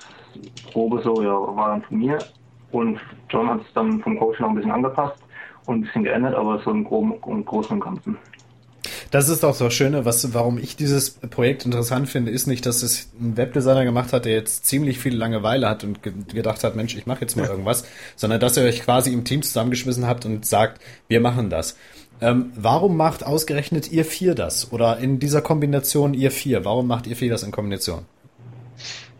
grobe 0.72 1.02
so, 1.02 1.22
ja, 1.22 1.34
war 1.34 1.70
dann 1.70 1.82
von 1.82 1.98
mir. 1.98 2.17
Und 2.72 3.00
John 3.30 3.50
hat 3.50 3.62
es 3.62 3.74
dann 3.74 4.00
vom 4.00 4.17
Coach 4.17 4.39
noch 4.39 4.50
ein 4.50 4.56
bisschen 4.56 4.72
angepasst 4.72 5.22
ein 5.74 5.82
bisschen 5.82 6.04
geändert, 6.04 6.36
aber 6.36 6.60
so 6.64 6.72
im, 6.72 6.84
Groben, 6.84 7.14
im 7.28 7.46
Großen 7.46 7.74
und 7.74 7.80
Ganzen. 7.80 8.18
Das 9.12 9.30
ist 9.30 9.44
auch 9.46 9.54
so 9.54 9.70
Schöne, 9.70 10.06
was, 10.06 10.34
warum 10.34 10.58
ich 10.58 10.76
dieses 10.76 11.12
Projekt 11.12 11.66
interessant 11.66 12.10
finde, 12.10 12.32
ist 12.32 12.48
nicht, 12.48 12.66
dass 12.66 12.84
es 12.84 13.10
ein 13.20 13.38
Webdesigner 13.38 13.86
gemacht 13.86 14.14
hat, 14.14 14.26
der 14.26 14.34
jetzt 14.34 14.66
ziemlich 14.66 15.00
viel 15.00 15.16
Langeweile 15.16 15.70
hat 15.70 15.84
und 15.84 16.04
ge 16.04 16.14
gedacht 16.34 16.64
hat, 16.64 16.76
Mensch, 16.76 16.96
ich 16.96 17.06
mache 17.06 17.22
jetzt 17.22 17.36
mal 17.36 17.44
ja. 17.44 17.52
irgendwas, 17.52 17.86
sondern 18.16 18.40
dass 18.40 18.58
ihr 18.58 18.64
euch 18.64 18.82
quasi 18.82 19.14
im 19.14 19.24
Team 19.24 19.42
zusammengeschmissen 19.42 20.08
habt 20.08 20.26
und 20.26 20.46
sagt, 20.46 20.82
wir 21.08 21.22
machen 21.22 21.50
das. 21.50 21.78
Ähm, 22.20 22.52
warum 22.56 22.98
macht 22.98 23.24
ausgerechnet 23.24 23.92
ihr 23.92 24.04
vier 24.04 24.34
das? 24.34 24.72
Oder 24.72 24.98
in 24.98 25.20
dieser 25.20 25.42
Kombination 25.42 26.14
ihr 26.14 26.32
vier? 26.32 26.66
Warum 26.66 26.88
macht 26.88 27.08
ihr 27.08 27.16
vier 27.16 27.30
das 27.30 27.44
in 27.44 27.52
Kombination? 27.52 28.06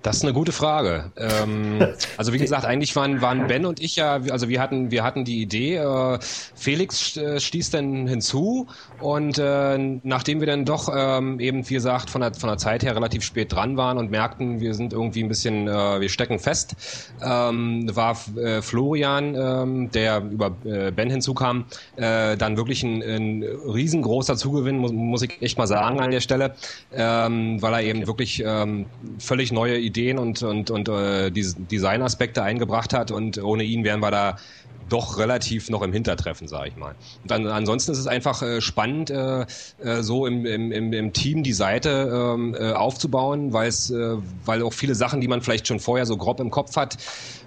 Das 0.04 0.18
ist 0.18 0.24
eine 0.24 0.34
gute 0.34 0.52
Frage. 0.52 1.12
Ähm, 1.18 1.80
also 2.18 2.34
wie 2.34 2.38
gesagt, 2.38 2.66
eigentlich 2.66 2.96
waren, 2.96 3.22
waren 3.22 3.48
Ben 3.48 3.66
und 3.66 3.82
ich 3.82 3.96
ja, 3.96 4.20
also 4.30 4.48
wir 4.48 4.62
hatten, 4.62 4.92
wir 4.92 5.04
hatten 5.04 5.26
die 5.26 5.42
Idee, 5.42 5.78
äh, 5.78 6.20
Felix 6.56 7.18
äh, 7.18 7.40
stieß 7.40 7.72
dann 7.72 8.08
hinzu 8.08 8.68
und 9.00 9.40
äh, 9.40 9.78
nachdem 10.04 10.40
wir 10.40 10.48
dann 10.48 10.66
doch 10.66 10.90
ähm, 10.96 11.40
eben, 11.40 11.68
wie 11.70 11.74
gesagt, 11.74 12.10
von 12.10 12.22
der, 12.22 12.34
von 12.34 12.50
der 12.50 12.58
Zeit 12.58 12.84
her 12.84 12.96
relativ 12.96 13.24
spät 13.24 13.52
dran 13.52 13.78
waren 13.78 13.98
und 13.98 14.12
merkten, 14.12 14.60
wir 14.60 14.74
sind 14.74 14.94
irgendwie 14.94 15.24
ein 15.24 15.30
bisschen, 15.30 15.68
äh, 15.68 16.00
wir 16.00 16.10
stecken 16.10 16.40
fest, 16.40 16.76
ähm, 17.22 17.90
war 17.96 18.18
äh, 18.38 18.62
Florian, 18.62 19.36
ähm, 19.36 19.92
der 19.92 20.24
über 20.24 20.56
äh, 20.64 20.92
Ben 20.92 21.10
hinzukam, 21.10 21.66
äh, 21.96 22.38
dann 22.38 22.58
wirklich 22.58 22.84
ein, 22.84 23.02
ein 23.02 23.44
riesengroßer 23.44 24.38
Zugewinn, 24.38 24.78
muss, 24.78 24.92
muss 24.92 25.22
ich 25.24 25.42
echt 25.42 25.58
mal 25.58 25.68
sagen 25.68 26.00
an 26.00 26.12
der 26.12 26.22
Stelle, 26.22 26.56
ähm, 26.94 27.62
weil 27.62 27.74
er 27.74 27.82
eben 27.82 28.06
wirklich 28.06 28.44
ähm, 28.46 28.86
völlig 29.20 29.52
neue 29.52 29.87
Ideen 29.88 30.19
und, 30.19 30.43
und, 30.43 30.69
und 30.69 30.89
äh, 30.89 31.32
Designaspekte 31.32 32.43
eingebracht 32.43 32.93
hat 32.93 33.12
und 33.12 33.41
ohne 33.41 33.63
ihn 33.63 33.84
wären 33.84 34.02
wir 34.02 34.12
da 34.12 34.38
doch 34.89 35.17
relativ 35.17 35.69
noch 35.69 35.82
im 35.82 35.93
Hintertreffen, 35.93 36.47
sage 36.47 36.69
ich 36.69 36.76
mal. 36.76 36.95
Und 37.21 37.32
dann, 37.32 37.47
ansonsten 37.47 37.91
ist 37.91 37.97
es 37.97 38.08
einfach 38.08 38.41
äh, 38.41 38.62
spannend, 38.62 39.10
äh, 39.10 39.45
äh, 39.84 40.02
so 40.02 40.26
im, 40.26 40.45
im, 40.45 40.93
im 40.93 41.13
Team 41.13 41.43
die 41.43 41.54
Seite 41.54 42.34
ähm, 42.36 42.56
äh, 42.58 42.71
aufzubauen, 42.71 43.54
weil 43.54 43.69
es, 43.69 43.89
äh, 43.89 44.17
weil 44.45 44.62
auch 44.63 44.73
viele 44.73 44.95
Sachen, 44.95 45.21
die 45.21 45.28
man 45.28 45.41
vielleicht 45.41 45.67
schon 45.67 45.80
vorher 45.80 46.06
so 46.06 46.17
grob 46.17 46.39
im 46.39 46.52
Kopf 46.52 46.76
hat, 46.76 46.97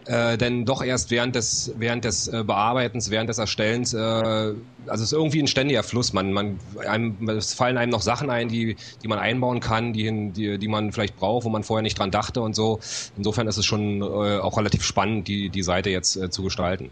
äh, 0.07 0.39
denn 0.39 0.65
doch 0.65 0.83
erst 0.83 1.11
während 1.11 1.37
des 1.37 1.73
während 1.77 2.05
des 2.05 2.29
äh, 2.29 2.43
Bearbeitens, 2.45 3.11
während 3.11 3.29
des 3.29 3.39
Erstellens, 3.39 3.95
äh, 3.95 3.99
also 3.99 4.55
es 4.87 5.01
ist 5.03 5.13
irgendwie 5.13 5.41
ein 5.41 5.47
ständiger 5.47 5.83
Fluss. 5.83 6.13
Man, 6.13 6.33
man, 6.33 6.59
einem, 6.87 7.29
es 7.29 7.55
fallen 7.55 7.77
einem 7.77 7.91
noch 7.91 8.03
Sachen 8.03 8.31
ein, 8.31 8.49
die 8.49 8.77
die 9.03 9.09
man 9.09 9.19
einbauen 9.19 9.61
kann, 9.61 9.93
die, 9.93 10.31
die 10.33 10.59
die 10.59 10.69
man 10.69 10.93
vielleicht 10.93 11.17
braucht, 11.17 11.45
wo 11.45 11.51
man 11.51 11.63
vorher 11.63 11.83
nicht 11.83 11.99
dran 11.99 12.11
dachte 12.11 12.41
und 12.41 12.57
so. 12.57 12.81
Insofern 13.17 13.47
ist 13.47 13.59
es 13.59 13.67
schon 13.67 14.01
äh, 14.01 14.05
auch 14.39 14.57
relativ 14.59 14.85
spannend, 14.85 15.29
die 15.29 15.51
die 15.51 15.63
Seite 15.63 15.91
jetzt 15.91 16.17
äh, 16.17 16.31
zu 16.31 16.43
gestalten. 16.43 16.91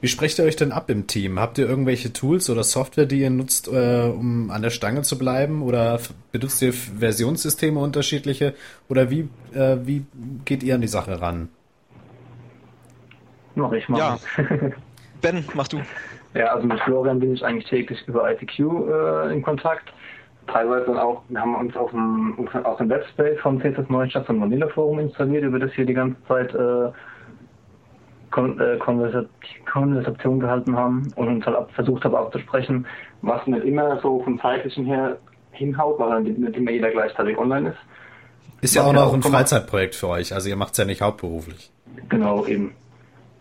Wie 0.00 0.08
sprecht 0.08 0.38
ihr 0.38 0.44
euch 0.44 0.56
denn 0.56 0.72
ab 0.72 0.90
im 0.90 1.06
Team? 1.06 1.38
Habt 1.38 1.58
ihr 1.58 1.68
irgendwelche 1.68 2.12
Tools 2.12 2.50
oder 2.50 2.64
Software, 2.64 3.06
die 3.06 3.20
ihr 3.20 3.30
nutzt, 3.30 3.68
äh, 3.68 4.02
um 4.04 4.50
an 4.50 4.62
der 4.62 4.70
Stange 4.70 5.02
zu 5.02 5.18
bleiben? 5.18 5.62
Oder 5.62 6.00
benutzt 6.32 6.62
ihr 6.62 6.72
Versionssysteme 6.72 7.80
unterschiedliche? 7.80 8.54
Oder 8.88 9.10
wie, 9.10 9.28
äh, 9.54 9.78
wie 9.84 10.04
geht 10.44 10.62
ihr 10.62 10.74
an 10.74 10.80
die 10.80 10.88
Sache 10.88 11.20
ran? 11.20 11.48
Mach 13.54 13.72
ich 13.72 13.88
mal. 13.88 13.98
Ja. 13.98 14.18
Ben, 15.22 15.44
mach 15.54 15.68
du. 15.68 15.80
Ja, 16.34 16.52
also 16.54 16.66
mit 16.66 16.78
Florian 16.80 17.18
bin 17.18 17.32
ich 17.32 17.42
eigentlich 17.42 17.68
täglich 17.68 18.06
über 18.06 18.30
ITQ 18.30 18.58
äh, 18.58 19.32
in 19.32 19.42
Kontakt. 19.42 19.92
Teilweise 20.46 21.02
auch, 21.02 21.22
wir 21.28 21.40
haben 21.40 21.56
uns 21.56 21.74
auf 21.76 21.90
dem, 21.90 22.48
auf 22.62 22.76
dem 22.76 22.90
Webspace 22.90 23.40
vom 23.40 23.60
CSS 23.60 23.88
Neustadt 23.88 24.28
und 24.28 24.38
Manila 24.38 24.68
Forum 24.68 25.00
installiert, 25.00 25.44
über 25.44 25.58
das 25.58 25.76
wir 25.76 25.86
die 25.86 25.94
ganze 25.94 26.22
Zeit 26.28 26.54
äh, 26.54 26.90
Kon 28.36 28.60
äh, 28.60 28.76
Konversat 28.76 29.28
Konversation 29.64 30.40
gehalten 30.40 30.76
haben 30.76 31.10
und 31.16 31.28
uns 31.28 31.46
halt 31.46 31.70
versucht 31.70 32.04
haben 32.04 32.14
abzusprechen, 32.14 32.86
was 33.22 33.46
nicht 33.46 33.64
immer 33.64 33.98
so 34.02 34.22
vom 34.22 34.38
zeitlichen 34.38 34.84
her 34.84 35.16
hinhaut, 35.52 35.98
weil 35.98 36.10
dann 36.10 36.24
nicht 36.24 36.54
immer 36.54 36.70
jeder 36.70 36.90
gleichzeitig 36.90 37.38
online 37.38 37.70
ist. 37.70 37.78
Ist 38.60 38.74
ja 38.74 38.82
auch 38.82 38.92
noch 38.92 39.14
ein 39.14 39.22
Freizeitprojekt 39.22 39.94
für 39.94 40.08
euch, 40.08 40.34
also 40.34 40.50
ihr 40.50 40.56
macht 40.56 40.72
es 40.72 40.78
ja 40.78 40.84
nicht 40.84 41.00
hauptberuflich. 41.00 41.72
Genau, 42.10 42.44
eben. 42.44 42.74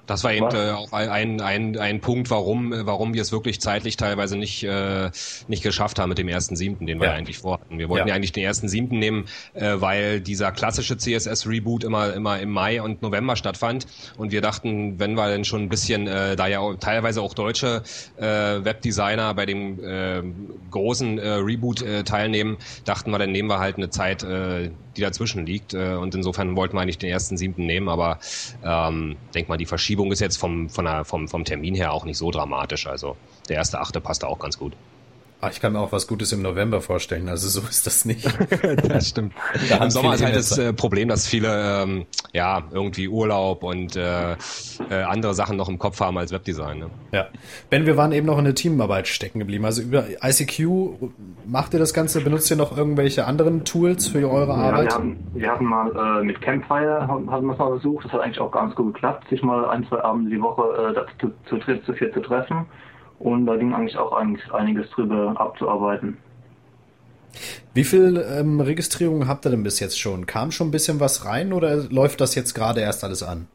Das 0.08 0.24
war 0.24 0.34
eben 0.34 0.48
äh, 0.54 0.72
auch 0.72 0.92
ein, 0.92 1.42
ein, 1.42 1.78
ein 1.78 2.00
Punkt, 2.00 2.30
warum, 2.30 2.74
warum 2.86 3.14
wir 3.14 3.22
es 3.22 3.32
wirklich 3.32 3.60
zeitlich 3.60 3.98
teilweise 3.98 4.38
nicht, 4.38 4.64
äh, 4.64 5.10
nicht 5.48 5.64
geschafft 5.64 6.00
haben 6.00 6.10
mit 6.10 6.18
dem 6.18 6.28
ersten 6.28 6.56
siebten, 6.56 6.86
den 6.86 7.00
wir 7.00 7.08
ja. 7.08 7.14
eigentlich 7.14 7.40
vorhatten. 7.40 7.80
Wir 7.80 7.90
wollten 7.90 8.08
ja. 8.08 8.14
ja 8.14 8.16
eigentlich 8.16 8.32
den 8.32 8.44
ersten 8.44 8.70
siebten 8.70 9.00
nehmen, 9.00 9.26
äh, 9.54 9.76
weil 9.80 10.22
dieser 10.22 10.52
klassische 10.52 10.98
CSS-Reboot 10.98 11.84
immer, 11.84 12.14
immer 12.14 12.40
im 12.40 12.52
Mai 12.52 12.82
und 12.82 13.02
November 13.02 13.36
stattfand. 13.36 13.88
Und 14.18 14.32
wir 14.32 14.42
dachten, 14.42 15.00
wenn 15.00 15.16
wir 15.16 15.28
denn 15.28 15.46
schon 15.46 15.64
ein 15.64 15.70
bisschen, 15.70 16.08
äh, 16.08 16.36
da 16.36 16.48
ja 16.48 16.60
auch, 16.60 16.76
teilweise 16.76 17.22
auch 17.22 17.34
deutsche 17.34 17.84
äh, 18.18 18.24
Webdesigner 18.24 19.34
bei 19.34 19.46
dem 19.46 19.84
äh, 19.84 20.22
großen 20.72 21.18
äh, 21.18 21.30
Reboot 21.30 21.82
äh, 21.82 22.04
teilnehmen, 22.04 22.58
dachten 22.86 23.12
wir, 23.12 23.20
dann 23.20 23.32
nehmen 23.32 23.50
wir 23.50 23.60
halt 23.60 23.78
eine 23.78 23.90
Zeit, 23.90 24.24
äh, 24.24 24.70
die 24.96 25.02
dazwischen 25.02 25.46
liegt. 25.46 25.74
Äh, 25.74 25.96
und 25.96 26.16
insofern 26.16 26.56
wollten 26.56 26.76
wir 26.76 26.82
eigentlich 26.82 26.98
den 26.98 27.10
ersten 27.10 27.38
siebten 27.38 27.66
nehmen, 27.66 27.90
aber 27.90 28.20
ähm, 28.64 29.16
denk 29.34 29.50
mal, 29.50 29.58
die 29.58 29.66
Verschiebung 29.66 29.95
ist 30.12 30.20
jetzt 30.20 30.38
vom, 30.38 30.70
von 30.70 30.86
der, 30.86 31.06
vom, 31.06 31.28
vom 31.28 31.44
Termin 31.46 31.76
her 31.76 31.94
auch 31.94 32.06
nicht 32.06 32.18
so 32.18 32.32
dramatisch. 32.32 32.88
Also 32.88 33.16
der 33.50 33.58
erste 33.58 33.80
achte 33.80 34.02
passt 34.02 34.24
da 34.24 34.28
auch 34.28 34.40
ganz 34.40 34.58
gut. 34.58 34.74
Ah, 35.42 35.50
ich 35.52 35.60
kann 35.60 35.74
mir 35.74 35.80
auch 35.80 35.92
was 35.92 36.08
Gutes 36.08 36.32
im 36.32 36.42
November 36.42 36.82
vorstellen, 36.82 37.28
also 37.28 37.48
so 37.50 37.68
ist 37.68 37.86
das 37.86 38.06
nicht. 38.06 38.26
das 38.88 39.10
stimmt. 39.10 39.34
Da 39.70 39.84
Im 39.84 39.90
Sommer 39.90 40.16
ist 40.16 40.24
halt 40.24 40.36
das 40.36 40.58
äh, 40.58 40.74
Problem, 40.74 41.10
dass 41.10 41.28
viele 41.28 41.84
ähm, 41.84 42.06
ja 42.34 42.64
irgendwie 42.72 43.10
Urlaub 43.10 43.64
und 43.64 43.96
äh, 43.96 44.34
äh, 44.34 44.36
andere 45.04 45.34
Sachen 45.34 45.58
noch 45.58 45.68
im 45.68 45.78
Kopf 45.78 46.00
haben 46.00 46.18
als 46.18 46.32
Webdesign. 46.32 46.80
Ne? 46.80 46.90
Ja. 47.12 47.28
Ben, 47.70 47.86
wir 47.86 47.98
waren 47.98 48.12
eben 48.14 48.26
noch 48.26 48.38
in 48.38 48.46
der 48.46 48.56
Teamarbeit 48.56 49.08
stecken 49.08 49.40
geblieben. 49.40 49.66
Also 49.66 49.82
über 49.82 50.06
ICQ 50.24 51.12
macht 51.46 51.74
ihr 51.74 51.80
das 51.80 51.94
Ganze, 51.94 52.22
benutzt 52.22 52.50
ihr 52.50 52.58
noch 52.58 52.76
irgendwelche 52.76 53.26
anderen 53.26 53.66
Tools 53.66 54.08
für 54.08 54.30
eure 54.30 54.54
Arbeit? 54.54 54.86
Ja, 54.86 54.90
wir, 54.90 54.94
haben, 54.94 55.18
wir 55.34 55.52
hatten 55.52 55.66
mal 55.66 56.22
äh, 56.22 56.24
mit 56.24 56.42
Campfire 56.42 57.08
haben, 57.08 57.30
haben 57.30 57.46
wir 57.46 57.54
es 57.54 57.60
mal 57.60 57.68
versucht, 57.68 58.06
das 58.06 58.14
hat 58.14 58.22
eigentlich 58.22 58.40
auch 58.40 58.52
ganz 58.52 58.74
gut 58.74 58.94
geklappt, 58.94 59.30
sich 59.30 59.44
mal 59.44 59.66
ein, 59.70 59.86
zwei 59.88 60.02
Abende 60.04 60.32
die 60.32 60.42
Woche 60.42 60.96
äh, 60.96 61.20
zu, 61.22 61.32
zu 61.50 61.58
dritt, 61.58 61.86
zu 61.86 61.94
viert 61.94 62.14
zu 62.14 62.22
treffen. 62.22 62.66
Und 63.20 63.46
da 63.46 63.56
ging 63.56 63.74
eigentlich 63.74 63.98
auch 63.98 64.12
einiges 64.12 64.90
drüber 64.92 65.34
abzuarbeiten. 65.40 66.18
Wie 67.74 67.84
viel 67.84 68.24
ähm, 68.30 68.62
Registrierungen 68.62 69.28
habt 69.28 69.46
ihr 69.46 69.50
denn 69.50 69.64
bis 69.64 69.80
jetzt 69.80 70.00
schon? 70.00 70.26
Kam 70.26 70.52
schon 70.52 70.68
ein 70.68 70.72
bisschen 70.72 71.00
was 71.00 71.26
rein 71.26 71.54
oder 71.54 71.76
läuft 71.90 72.22
das 72.22 72.36
jetzt 72.36 72.54
gerade 72.54 72.82
erst 72.82 73.04
alles 73.04 73.24
an? 73.24 73.48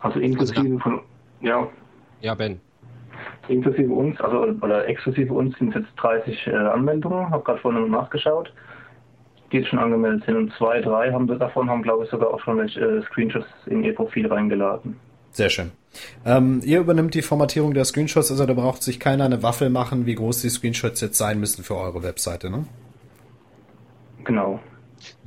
Also 0.00 0.18
inklusive 0.18 0.60
also 0.60 0.78
von, 0.78 1.00
ja. 1.40 1.68
Ja, 2.20 2.34
Ben. 2.34 2.60
Inklusive 3.48 3.92
uns, 3.92 4.20
also 4.20 4.54
oder 4.62 4.86
exklusive 4.86 5.32
uns 5.32 5.58
sind 5.58 5.74
jetzt 5.74 5.88
30 5.96 6.46
äh, 6.46 6.50
Anmeldungen, 6.54 7.30
habe 7.30 7.42
gerade 7.42 7.58
vorhin 7.58 7.90
nachgeschaut, 7.90 8.52
die 9.50 9.58
jetzt 9.58 9.68
schon 9.68 9.80
angemeldet 9.80 10.24
sind 10.24 10.36
und 10.36 10.52
zwei, 10.52 10.80
drei 10.80 11.12
haben 11.12 11.26
davon 11.26 11.68
haben 11.68 11.82
glaube 11.82 12.04
ich 12.04 12.10
sogar 12.10 12.32
auch 12.32 12.40
schon 12.40 12.58
welche 12.58 12.80
äh, 12.80 13.02
Screenshots 13.02 13.48
in 13.66 13.82
ihr 13.82 13.94
Profil 13.94 14.28
reingeladen. 14.28 14.96
Sehr 15.32 15.50
schön. 15.50 15.72
Ähm, 16.24 16.60
ihr 16.64 16.80
übernimmt 16.80 17.14
die 17.14 17.22
Formatierung 17.22 17.74
der 17.74 17.84
Screenshots, 17.84 18.30
also 18.30 18.46
da 18.46 18.54
braucht 18.54 18.82
sich 18.82 19.00
keiner 19.00 19.24
eine 19.24 19.42
Waffel 19.42 19.70
machen, 19.70 20.06
wie 20.06 20.14
groß 20.14 20.40
die 20.42 20.50
Screenshots 20.50 21.00
jetzt 21.00 21.18
sein 21.18 21.40
müssen 21.40 21.64
für 21.64 21.76
eure 21.76 22.02
Webseite, 22.02 22.50
ne? 22.50 22.64
Genau 24.24 24.60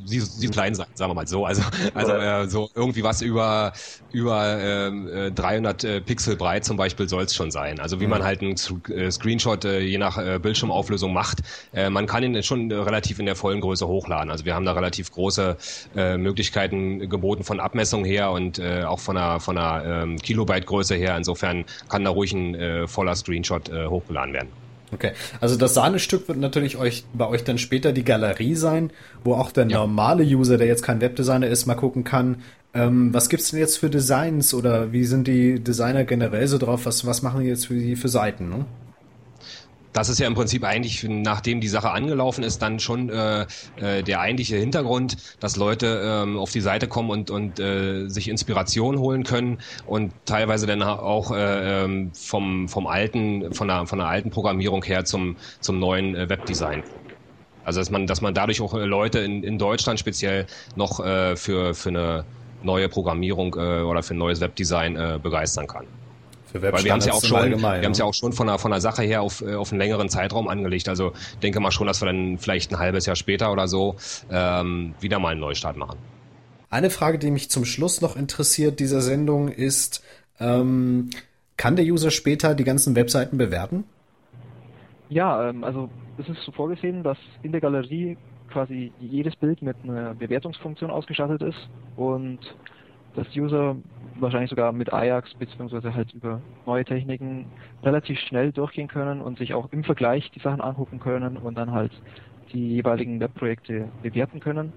sie, 0.06 0.19
sie 0.19 0.48
klein 0.48 0.76
sein, 0.76 0.88
sagen 0.93 1.12
wir 1.12 1.15
mal 1.15 1.28
so. 1.28 1.46
Also, 1.46 1.63
also 1.93 2.13
äh, 2.13 2.48
so 2.48 2.69
irgendwie 2.76 3.04
was 3.04 3.22
über 3.22 3.74
über 4.12 4.58
ähm, 4.60 5.08
äh, 5.08 5.32
300 5.32 5.84
äh, 5.84 6.02
Pixel 6.02 6.36
breit 6.36 6.65
zum 6.65 6.78
Beispiel 6.78 7.10
soll 7.10 7.24
es 7.24 7.36
schon 7.36 7.52
sein. 7.52 7.80
Also 7.80 8.00
wie 8.00 8.06
mhm. 8.06 8.12
man 8.12 8.24
halt 8.24 8.41
einen 8.41 8.56
äh, 8.89 9.12
Screenshot 9.12 9.65
äh, 9.65 9.80
je 9.80 9.98
nach 9.98 10.17
äh, 10.17 10.39
Bildschirmauflösung 10.39 11.13
macht. 11.13 11.39
Äh, 11.74 11.89
man 11.89 12.06
kann 12.06 12.24
ihn 12.24 12.41
schon 12.43 12.69
äh, 12.72 12.76
relativ 12.76 13.19
in 13.19 13.26
der 13.26 13.36
vollen 13.36 13.62
Größe 13.62 13.88
hochladen. 13.88 14.30
Also 14.30 14.46
wir 14.46 14.56
haben 14.56 14.65
da 14.65 14.74
relativ 14.74 15.12
große 15.12 15.58
äh, 15.96 16.17
Möglichkeiten 16.17 17.10
geboten 17.10 17.43
von 17.43 17.60
Abmessung 17.60 18.06
her 18.06 18.32
und 18.32 18.60
äh, 18.60 18.84
auch 18.84 19.00
von 19.00 19.17
einer 19.17 19.39
von 19.39 19.58
einer 19.58 20.04
ähm, 20.04 20.17
Kilobyte 20.17 20.65
Größe 20.65 20.96
her. 20.96 21.17
Insofern 21.17 21.65
kann 21.89 22.04
da 22.04 22.12
ruhig 22.12 22.34
ein 22.34 22.56
äh, 22.56 22.88
voller 22.88 23.15
Screenshot 23.15 23.69
äh, 23.69 23.88
hochgeladen 23.88 24.34
werden. 24.34 24.62
Okay, 24.93 25.12
also 25.41 25.56
das 25.56 25.73
Sahnestück 25.73 26.27
wird 26.27 26.38
natürlich 26.38 26.77
euch 26.77 27.03
bei 27.13 27.27
euch 27.27 27.43
dann 27.43 27.58
später 27.58 27.91
die 27.91 28.03
Galerie 28.03 28.56
sein, 28.56 28.91
wo 29.23 29.34
auch 29.34 29.51
der 29.51 29.67
ja. 29.67 29.79
normale 29.79 30.23
User, 30.23 30.58
der 30.58 30.67
jetzt 30.67 30.84
kein 30.84 31.01
Webdesigner 31.01 31.47
ist, 31.47 31.65
mal 31.65 31.75
gucken 31.75 32.03
kann, 32.03 32.38
ähm, 32.73 33.13
was 33.13 33.29
gibt's 33.29 33.51
denn 33.51 33.60
jetzt 33.60 33.77
für 33.77 33.89
Designs 33.89 34.53
oder 34.53 34.91
wie 34.91 35.06
sind 35.06 35.27
die 35.27 35.60
Designer 35.60 36.03
generell 36.03 36.47
so 36.47 36.58
drauf? 36.58 36.86
Was 36.86 37.06
was 37.06 37.21
machen 37.21 37.41
die 37.41 37.47
jetzt 37.47 37.67
für 37.67 37.75
die 37.75 37.95
für 37.95 38.10
Seiten? 38.10 38.49
Ne? 38.49 38.65
Das 39.93 40.10
ist 40.10 40.19
ja 40.19 40.27
im 40.27 40.34
Prinzip 40.34 40.63
eigentlich, 40.63 41.03
nachdem 41.08 41.62
die 41.62 41.67
Sache 41.67 41.91
angelaufen 41.91 42.43
ist, 42.43 42.62
dann 42.62 42.79
schon 42.79 43.10
äh, 43.10 43.45
äh, 43.75 44.03
der 44.03 44.19
eigentliche 44.19 44.58
Hintergrund, 44.58 45.17
dass 45.39 45.56
Leute 45.56 46.01
ähm, 46.03 46.38
auf 46.38 46.51
die 46.51 46.62
Seite 46.62 46.88
kommen 46.88 47.10
und, 47.12 47.29
und 47.29 47.60
äh, 47.60 48.08
sich 48.10 48.27
Inspiration 48.27 48.99
holen 48.99 49.23
können 49.23 49.62
und 49.86 50.13
teilweise 50.25 50.65
dann 50.67 50.82
auch 50.84 51.32
äh, 51.32 51.84
ähm, 51.86 52.12
vom, 52.15 52.67
vom 52.67 52.88
alten, 52.88 53.53
von 53.53 53.67
der, 53.67 53.88
von 53.88 53.99
der 53.99 54.08
alten 54.08 54.32
Programmierung 54.32 54.84
her 54.84 55.06
zum, 55.06 55.38
zum 55.62 55.79
neuen 55.79 56.15
äh, 56.15 56.27
Webdesign. 56.29 56.84
Also 57.63 57.79
dass 57.82 57.89
man, 57.89 58.08
dass 58.08 58.21
man 58.21 58.34
dadurch 58.34 58.62
auch 58.62 58.73
äh, 58.73 58.86
Leute 58.86 59.19
in, 59.19 59.43
in 59.43 59.58
Deutschland 59.58 59.99
speziell 59.99 60.47
noch 60.75 60.99
äh, 60.99 61.36
für, 61.36 61.73
für 61.75 61.89
eine 61.89 62.27
neue 62.62 62.89
Programmierung 62.89 63.56
äh, 63.56 63.82
oder 63.84 64.03
für 64.03 64.15
ein 64.15 64.17
neues 64.17 64.41
Webdesign 64.41 64.95
äh, 64.95 65.19
begeistern 65.21 65.67
kann. 65.67 65.88
Für 66.54 66.62
Weil 66.62 66.84
wir 66.84 66.92
haben 66.92 67.00
es 67.00 67.08
ja 67.08 67.13
auch 67.13 67.24
schon, 67.24 67.36
allgemein, 67.36 67.82
wir 67.82 67.86
haben 67.86 67.94
es 67.94 67.98
ja 67.98 68.06
auch 68.06 68.13
schon 68.13 68.32
von 68.32 68.46
der, 68.46 68.60
von 68.60 68.70
der 68.70 68.80
Sache 68.80 69.02
her 69.02 69.24
auf, 69.24 69.42
äh, 69.42 69.56
auf 69.56 69.72
einen 69.72 69.82
längeren 69.82 70.08
Zeitraum 70.08 70.48
angelegt. 70.48 70.88
Also 70.88 71.13
denke 71.42 71.60
mal 71.60 71.72
schon, 71.72 71.88
dass 71.88 72.00
wir 72.00 72.06
dann 72.06 72.38
vielleicht 72.38 72.72
ein 72.72 72.78
halbes 72.78 73.08
Jahr 73.08 73.16
später 73.16 73.52
oder 73.52 73.68
so 73.68 73.96
ähm, 74.30 74.94
wieder 75.00 75.18
mal 75.18 75.30
einen 75.30 75.39
Neustart 75.39 75.78
machen. 75.78 75.98
Eine 76.70 76.92
Frage, 76.92 77.18
die 77.18 77.32
mich 77.32 77.50
zum 77.50 77.66
Schluss 77.66 78.02
noch 78.02 78.16
interessiert 78.16 78.80
dieser 78.80 79.02
Sendung 79.02 79.48
ist, 79.48 80.04
ähm, 80.39 81.10
kann 81.58 81.76
der 81.76 81.86
User 81.86 82.12
später 82.12 82.54
die 82.54 82.63
ganzen 82.63 82.96
Webseiten 82.96 83.39
bewerten? 83.39 83.86
Ja, 85.10 85.50
ähm, 85.50 85.63
also 85.63 85.89
es 86.20 86.30
ist 86.30 86.44
so 86.46 86.52
vorgesehen, 86.52 87.02
dass 87.02 87.18
in 87.42 87.52
der 87.52 87.62
Galerie 87.62 88.16
quasi 88.52 88.92
jedes 89.00 89.36
Bild 89.38 89.63
mit 89.63 89.76
einer 89.84 90.13
Bewertungsfunktion 90.13 90.92
ausgestattet 90.92 91.42
ist 91.42 91.68
und 91.96 92.39
dass 93.15 93.28
User 93.36 93.76
wahrscheinlich 94.19 94.49
sogar 94.49 94.71
mit 94.71 94.93
Ajax 94.93 95.34
beziehungsweise 95.36 95.93
halt 95.93 96.13
über 96.13 96.41
neue 96.65 96.86
Techniken 96.86 97.45
relativ 97.84 98.19
schnell 98.19 98.52
durchgehen 98.52 98.88
können 98.88 99.21
und 99.21 99.38
sich 99.38 99.54
auch 99.54 99.71
im 99.71 99.84
Vergleich 99.84 100.30
die 100.32 100.39
Sachen 100.39 100.62
angucken 100.62 100.99
können 100.99 101.38
und 101.38 101.58
dann 101.58 101.71
halt 101.71 101.91
die 102.54 102.76
jeweiligen 102.76 103.19
Webprojekte 103.19 103.89
bewerten 104.02 104.39
können. 104.39 104.73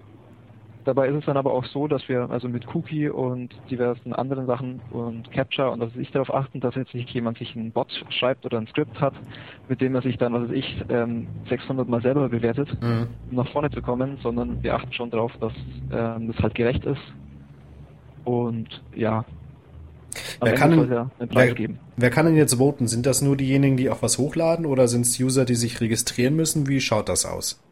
Dabei 0.86 1.08
ist 1.08 1.16
es 1.16 1.24
dann 1.24 1.36
aber 1.36 1.52
auch 1.52 1.64
so, 1.64 1.88
dass 1.88 2.08
wir 2.08 2.30
also 2.30 2.48
mit 2.48 2.72
Cookie 2.72 3.08
und 3.08 3.52
diversen 3.68 4.12
anderen 4.12 4.46
Sachen 4.46 4.80
und 4.92 5.32
Capture 5.32 5.72
und 5.72 5.80
dass 5.80 5.96
ich 5.96 6.12
darauf 6.12 6.32
achten, 6.32 6.60
dass 6.60 6.76
jetzt 6.76 6.94
nicht 6.94 7.10
jemand 7.10 7.38
sich 7.38 7.56
einen 7.56 7.72
Bot 7.72 7.90
schreibt 8.10 8.46
oder 8.46 8.58
ein 8.58 8.68
Skript 8.68 9.00
hat, 9.00 9.14
mit 9.68 9.80
dem 9.80 9.96
er 9.96 10.02
sich 10.02 10.16
dann, 10.16 10.32
was 10.32 10.44
weiß 10.44 10.52
ich, 10.52 10.84
600 11.48 11.86
ähm, 11.86 11.90
Mal 11.90 12.02
selber 12.02 12.28
bewertet, 12.28 12.68
mhm. 12.80 13.08
um 13.30 13.36
nach 13.36 13.48
vorne 13.48 13.68
zu 13.70 13.82
kommen, 13.82 14.18
sondern 14.22 14.62
wir 14.62 14.76
achten 14.76 14.92
schon 14.92 15.10
darauf, 15.10 15.32
dass 15.40 15.52
ähm, 15.90 16.28
das 16.28 16.38
halt 16.38 16.54
gerecht 16.54 16.84
ist. 16.84 17.02
Und 18.26 18.82
ja, 18.94 19.24
Wer 20.40 20.54
kann, 20.54 20.70
denn, 20.70 20.90
ja 20.90 21.10
wer, 21.18 21.54
wer 21.96 22.10
kann 22.10 22.26
denn 22.26 22.36
jetzt 22.36 22.58
voten? 22.58 22.86
Sind 22.86 23.06
das 23.06 23.22
nur 23.22 23.36
diejenigen, 23.36 23.76
die 23.76 23.90
auch 23.90 24.02
was 24.02 24.18
hochladen 24.18 24.66
oder 24.66 24.88
sind 24.88 25.02
es 25.02 25.18
User, 25.20 25.44
die 25.44 25.54
sich 25.54 25.80
registrieren 25.80 26.36
müssen? 26.36 26.66
Wie 26.66 26.80
schaut 26.80 27.08
das 27.08 27.24
aus? 27.24 27.62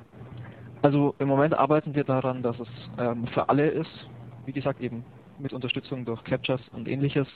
Also 0.82 1.14
im 1.18 1.28
Moment 1.28 1.54
arbeiten 1.54 1.94
wir 1.94 2.04
daran, 2.04 2.42
dass 2.42 2.58
es 2.60 2.68
ähm, 2.98 3.26
für 3.28 3.48
alle 3.48 3.68
ist. 3.68 4.06
Wie 4.44 4.52
gesagt, 4.52 4.80
eben 4.80 5.04
mit 5.38 5.52
Unterstützung 5.52 6.04
durch 6.04 6.22
Captures 6.24 6.60
und 6.72 6.86
ähnliches, 6.86 7.26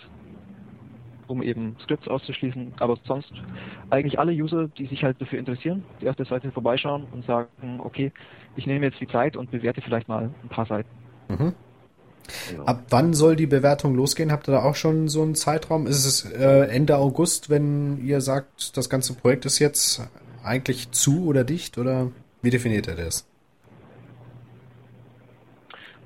um 1.26 1.42
eben 1.42 1.76
Scripts 1.82 2.08
auszuschließen. 2.08 2.74
Aber 2.78 2.98
sonst 3.04 3.32
eigentlich 3.90 4.18
alle 4.18 4.32
User, 4.32 4.68
die 4.68 4.86
sich 4.86 5.02
halt 5.02 5.20
dafür 5.20 5.38
interessieren, 5.38 5.84
die 6.00 6.06
erste 6.06 6.24
Seite 6.26 6.50
vorbeischauen 6.52 7.06
und 7.12 7.24
sagen, 7.24 7.48
okay, 7.78 8.12
ich 8.56 8.66
nehme 8.66 8.86
jetzt 8.86 9.00
die 9.00 9.08
Zeit 9.08 9.36
und 9.36 9.50
bewerte 9.50 9.80
vielleicht 9.80 10.08
mal 10.08 10.30
ein 10.42 10.48
paar 10.48 10.66
Seiten. 10.66 10.90
Mhm. 11.28 11.54
Ab 12.66 12.84
wann 12.90 13.14
soll 13.14 13.36
die 13.36 13.46
Bewertung 13.46 13.94
losgehen? 13.94 14.32
Habt 14.32 14.48
ihr 14.48 14.52
da 14.52 14.62
auch 14.62 14.74
schon 14.74 15.08
so 15.08 15.22
einen 15.22 15.34
Zeitraum? 15.34 15.86
Ist 15.86 16.04
es 16.04 16.30
äh, 16.30 16.68
Ende 16.68 16.98
August, 16.98 17.50
wenn 17.50 18.04
ihr 18.04 18.20
sagt, 18.20 18.76
das 18.76 18.90
ganze 18.90 19.14
Projekt 19.14 19.46
ist 19.46 19.58
jetzt 19.58 20.08
eigentlich 20.42 20.90
zu 20.90 21.26
oder 21.26 21.44
dicht? 21.44 21.78
Oder 21.78 22.10
wie 22.42 22.50
definiert 22.50 22.86
ihr 22.86 22.96
das? 22.96 23.26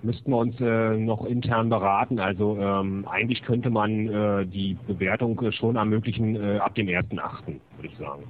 müssten 0.02 0.30
wir 0.30 0.38
uns 0.38 0.60
äh, 0.60 0.96
noch 0.96 1.24
intern 1.24 1.68
beraten. 1.68 2.18
Also 2.18 2.58
ähm, 2.58 3.06
eigentlich 3.08 3.42
könnte 3.42 3.70
man 3.70 4.08
äh, 4.08 4.46
die 4.46 4.76
Bewertung 4.86 5.40
schon 5.52 5.76
ermöglichen 5.76 6.36
äh, 6.36 6.58
ab 6.58 6.74
dem 6.74 6.88
1.8., 6.88 7.46
würde 7.76 7.88
ich 7.88 7.96
sagen. 7.98 8.24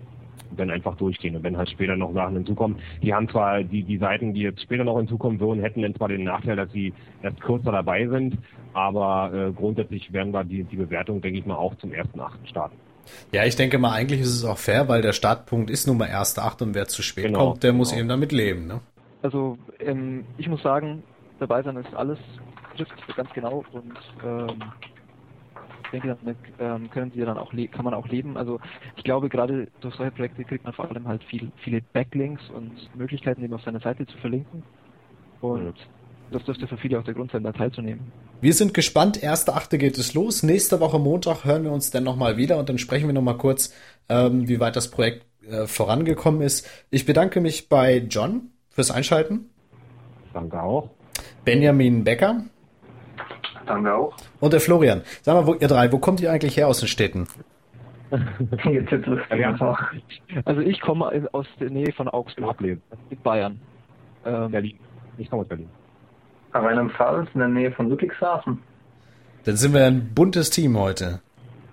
Dann 0.57 0.71
einfach 0.71 0.97
durchgehen. 0.97 1.37
Und 1.37 1.43
wenn 1.43 1.57
halt 1.57 1.71
später 1.71 1.97
noch 1.97 2.13
Sachen 2.13 2.35
hinzukommen, 2.35 2.79
die 3.03 3.15
haben 3.15 3.29
zwar 3.29 3.63
die, 3.63 3.83
die 3.83 3.99
Seiten, 3.99 4.35
die 4.35 4.43
jetzt 4.43 4.63
später 4.63 4.85
noch 4.85 4.97
hinzukommen 4.97 5.41
würden, 5.41 5.61
hätten 5.61 5.83
dann 5.83 5.95
zwar 5.95 6.09
den 6.09 6.25
Nachteil, 6.25 6.57
dass 6.57 6.71
sie 6.73 6.93
erst 7.23 7.41
kürzer 7.41 7.73
dabei 7.73 8.07
sind, 8.07 8.39
aber 8.73 9.33
äh, 9.33 9.53
grundsätzlich 9.53 10.13
werden 10.13 10.33
wir 10.33 10.45
die, 10.45 10.65
die 10.65 10.77
Bewertung, 10.77 11.21
denke 11.21 11.39
ich 11.39 11.47
mal, 11.47 11.57
auch 11.57 11.75
zum 11.77 11.91
1.8. 11.91 12.31
starten. 12.45 12.77
Ja, 13.33 13.45
ich 13.45 13.57
denke 13.57 13.79
mal, 13.79 13.93
eigentlich 13.93 14.21
ist 14.21 14.35
es 14.35 14.45
auch 14.45 14.59
fair, 14.59 14.89
weil 14.89 15.03
der 15.03 15.13
Startpunkt 15.13 15.71
ist 15.71 15.87
nun 15.87 15.99
mal 15.99 16.09
1.8 16.09 16.63
und 16.63 16.75
wer 16.75 16.87
zu 16.87 17.03
spät 17.03 17.27
genau, 17.27 17.51
kommt, 17.51 17.63
der 17.63 17.71
genau. 17.71 17.79
muss 17.79 17.93
eben 17.93 18.09
damit 18.09 18.33
leben. 18.33 18.67
Ne? 18.67 18.81
Also 19.23 19.59
ähm, 19.81 20.25
ich 20.39 20.49
muss 20.49 20.63
sagen, 20.63 21.03
dabei 21.39 21.63
sein 21.63 21.77
ist 21.77 21.95
alles 21.95 22.19
trifft 22.77 23.17
ganz 23.17 23.31
genau 23.33 23.65
und 23.73 23.93
ähm, 24.25 24.63
denke, 25.93 26.09
damit 26.09 26.37
ähm, 26.59 26.91
können 26.91 27.13
sie 27.13 27.21
dann 27.21 27.39
auch 27.39 27.53
kann 27.71 27.85
man 27.85 27.95
auch 27.95 28.09
leben. 28.09 28.37
Also 28.37 28.61
ich 28.97 29.05
glaube, 29.05 29.29
gerade 29.29 29.69
durch 29.81 29.95
solche 29.95 30.13
Projekte 30.13 30.45
kriegt 30.45 30.65
man 30.65 30.73
vor 30.73 30.91
allem 30.91 31.07
halt 31.07 31.23
viel, 31.25 31.53
viele 31.63 31.81
Backlinks 31.81 32.43
und 32.51 32.73
Möglichkeiten, 32.97 33.45
eben 33.45 33.55
auf 33.55 33.63
seiner 33.63 33.81
Seite 33.81 34.07
zu 34.07 34.17
verlinken. 34.19 34.63
Und 35.41 35.65
mhm. 35.65 35.75
das 36.31 36.45
dürfte 36.45 36.67
für 36.67 36.77
viele 36.77 36.99
auch 36.99 37.05
der 37.05 37.15
Grund 37.15 37.31
sein, 37.31 37.43
da 37.43 37.53
teilzunehmen. 37.53 38.11
Wir 38.41 38.55
sind 38.55 38.75
gespannt. 38.75 39.23
Erste 39.23 39.55
Achte 39.55 39.79
geht 39.79 39.99
es 39.99 40.15
los. 40.15 40.43
Nächste 40.43 40.81
Woche 40.81 40.99
Montag 40.99 41.45
hören 41.45 41.65
wir 41.65 41.73
uns 41.73 41.91
dann 41.91 42.03
nochmal 42.03 42.37
wieder 42.37 42.59
und 42.59 42.69
dann 42.69 42.79
sprechen 42.79 43.07
wir 43.07 43.13
nochmal 43.13 43.37
kurz, 43.37 43.73
ähm, 44.09 44.49
wie 44.49 44.59
weit 44.59 44.75
das 44.75 44.91
Projekt 44.91 45.27
äh, 45.49 45.67
vorangekommen 45.67 46.43
ist. 46.43 46.69
Ich 46.91 47.07
bedanke 47.07 47.41
mich 47.41 47.69
bei 47.69 47.99
John 47.99 48.51
fürs 48.71 48.91
Einschalten. 48.91 49.51
Danke 50.33 50.61
auch. 50.61 50.91
Benjamin 51.45 52.05
Becker. 52.05 52.45
Danke 53.67 53.95
auch. 53.95 54.15
Und 54.41 54.53
der 54.53 54.61
Florian. 54.61 55.03
Sag 55.23 55.35
mal, 55.35 55.47
wo, 55.47 55.55
ihr 55.55 55.69
drei, 55.69 55.91
wo 55.93 55.99
kommt 55.99 56.21
ihr 56.21 56.33
eigentlich 56.33 56.57
her 56.57 56.69
aus 56.69 56.81
den 56.81 56.89
Städten? 56.89 57.27
also 60.45 60.61
ich 60.61 60.81
komme 60.81 61.29
aus 61.33 61.47
der 61.59 61.71
Nähe 61.71 61.93
von 61.93 62.09
Augsburg, 62.09 62.61
in 62.61 62.81
Bayern. 63.23 63.59
Ähm, 64.25 64.51
Berlin. 64.51 64.79
Ich 65.19 65.31
komme 65.31 65.43
aus 65.43 65.49
Berlin. 65.49 65.69
Rheinland-Pfalz, 66.53 67.29
in 67.35 67.41
der 67.41 67.49
Nähe 67.49 67.73
von 67.73 67.89
Ludwigshafen. 67.89 68.63
Dann 69.45 69.57
sind 69.57 69.73
wir 69.73 69.87
ein 69.87 70.13
buntes 70.15 70.51
Team 70.51 70.79
heute. 70.79 71.21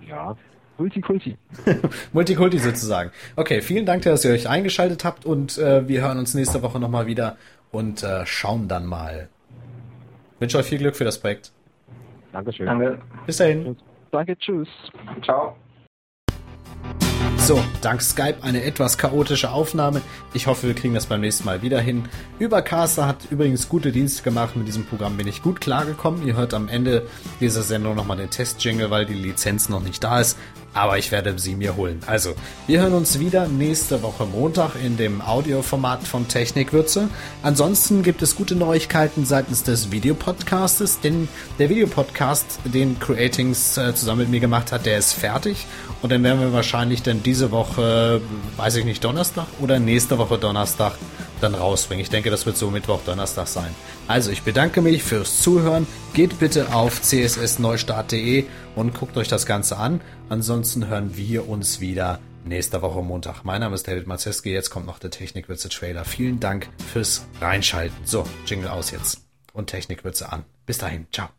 Ja. 0.08 0.36
Multikulti. 0.78 1.38
Multikulti 2.14 2.58
sozusagen. 2.58 3.12
Okay, 3.36 3.62
vielen 3.62 3.86
Dank, 3.86 4.04
dass 4.04 4.24
ihr 4.24 4.32
euch 4.32 4.48
eingeschaltet 4.48 5.04
habt 5.04 5.26
und 5.26 5.58
äh, 5.58 5.88
wir 5.88 6.02
hören 6.02 6.18
uns 6.18 6.34
nächste 6.34 6.64
Woche 6.64 6.80
nochmal 6.80 7.06
wieder 7.06 7.36
und 7.72 8.02
äh, 8.02 8.26
schauen 8.26 8.70
dann 8.70 8.86
mal, 8.86 9.28
wünsche 10.40 10.58
euch 10.58 10.68
viel 10.68 10.78
Glück 10.78 10.96
für 10.96 11.04
das 11.04 11.20
Projekt. 11.20 11.52
Dankeschön. 12.32 12.66
Danke. 12.66 13.00
Bis 13.26 13.38
dahin. 13.38 13.76
Danke, 14.12 14.38
tschüss. 14.38 14.68
Ciao. 15.24 15.56
So, 17.38 17.64
dank 17.82 18.02
Skype 18.02 18.44
eine 18.44 18.64
etwas 18.64 18.98
chaotische 18.98 19.52
Aufnahme. 19.52 20.02
Ich 20.34 20.46
hoffe, 20.46 20.68
wir 20.68 20.76
kriegen 20.76 20.94
das 20.94 21.08
beim 21.08 21.22
nächsten 21.22 21.46
Mal 21.46 21.62
wieder 21.64 21.80
hin. 21.80 22.04
Übercaster 22.38 23.08
hat 23.08 23.32
übrigens 23.32 23.70
gute 23.70 23.92
Dienste 23.92 24.24
gemacht. 24.24 24.56
Mit 24.56 24.68
diesem 24.68 24.86
Programm 24.86 25.18
bin 25.18 25.28
ich 25.28 25.42
gut 25.42 25.60
klargekommen. 25.60 26.28
Ihr 26.28 26.36
hört 26.36 26.54
am 26.54 26.68
Ende 26.68 27.08
dieser 27.40 27.64
Sendung 27.64 27.96
nochmal 27.96 28.18
den 28.18 28.30
Test-Jingle, 28.30 28.92
weil 28.92 29.06
die 29.06 29.16
Lizenz 29.16 29.68
noch 29.68 29.82
nicht 29.82 30.04
da 30.04 30.20
ist. 30.20 30.38
Aber 30.74 30.98
ich 30.98 31.12
werde 31.12 31.38
sie 31.40 31.56
mir 31.56 31.76
holen. 31.76 32.00
Also, 32.06 32.36
wir 32.68 32.82
hören 32.82 32.94
uns 32.94 33.20
wieder 33.20 33.48
nächste 33.48 34.04
Woche 34.04 34.26
Montag 34.26 34.72
in 34.84 34.98
dem 34.98 35.22
Audioformat 35.22 36.08
von 36.08 36.28
Technikwürze. 36.28 37.10
Ansonsten 37.42 38.04
gibt 38.04 38.22
es 38.22 38.36
gute 38.36 38.56
Neuigkeiten 38.56 39.26
seitens 39.26 39.64
des 39.64 39.92
Videopodcastes, 39.92 41.00
denn 41.00 41.28
der 41.58 41.70
Videopodcast, 41.70 42.60
den 42.66 43.00
Creatings 43.00 43.78
äh, 43.78 43.96
zusammen 43.96 44.22
mit 44.22 44.30
mir 44.30 44.40
gemacht 44.40 44.72
hat, 44.72 44.86
der 44.86 45.00
ist 45.00 45.14
fertig. 45.14 45.66
Und 46.02 46.12
dann 46.12 46.24
werden 46.24 46.40
wir 46.40 46.54
wahrscheinlich 46.54 47.02
dann 47.02 47.24
diese 47.24 47.52
Woche, 47.52 48.22
weiß 48.58 48.76
ich 48.76 48.86
nicht, 48.86 49.04
Donnerstag 49.04 49.48
oder 49.60 49.80
nächste 49.80 50.18
Woche 50.18 50.38
Donnerstag 50.38 50.94
dann 51.42 51.56
rausbringen. 51.56 52.04
Ich 52.04 52.10
denke, 52.10 52.30
das 52.30 52.46
wird 52.46 52.58
so 52.58 52.70
Mittwoch, 52.70 53.00
Donnerstag 53.06 53.48
sein. 53.48 53.74
Also 54.10 54.32
ich 54.32 54.42
bedanke 54.42 54.82
mich 54.82 55.04
fürs 55.04 55.40
Zuhören. 55.40 55.86
Geht 56.16 56.40
bitte 56.40 56.74
auf 56.74 57.00
cssneustart.de 57.00 58.46
und 58.76 58.96
guckt 58.96 59.16
euch 59.18 59.28
das 59.28 59.46
Ganze 59.46 59.78
an. 59.78 60.02
Ansonsten 60.30 60.88
hören 60.88 61.16
wir 61.16 61.48
uns 61.48 61.80
wieder 61.80 62.20
nächste 62.44 62.82
Woche 62.82 63.04
Montag. 63.04 63.44
Mein 63.44 63.62
Name 63.62 63.76
ist 63.76 63.88
David 63.88 64.08
Mazeski. 64.08 64.52
Jetzt 64.52 64.72
kommt 64.72 64.88
noch 64.88 64.98
der 64.98 65.12
Technikwürze 65.12 65.70
Trailer. 65.70 66.06
Vielen 66.06 66.40
Dank 66.40 66.70
fürs 66.92 67.28
Reinschalten. 67.40 67.96
So, 68.04 68.26
Jingle 68.48 68.70
aus 68.70 68.90
jetzt 68.90 69.22
und 69.54 69.68
Technikwürze 69.68 70.32
an. 70.32 70.44
Bis 70.66 70.80
dahin. 70.80 71.06
Ciao. 71.12 71.30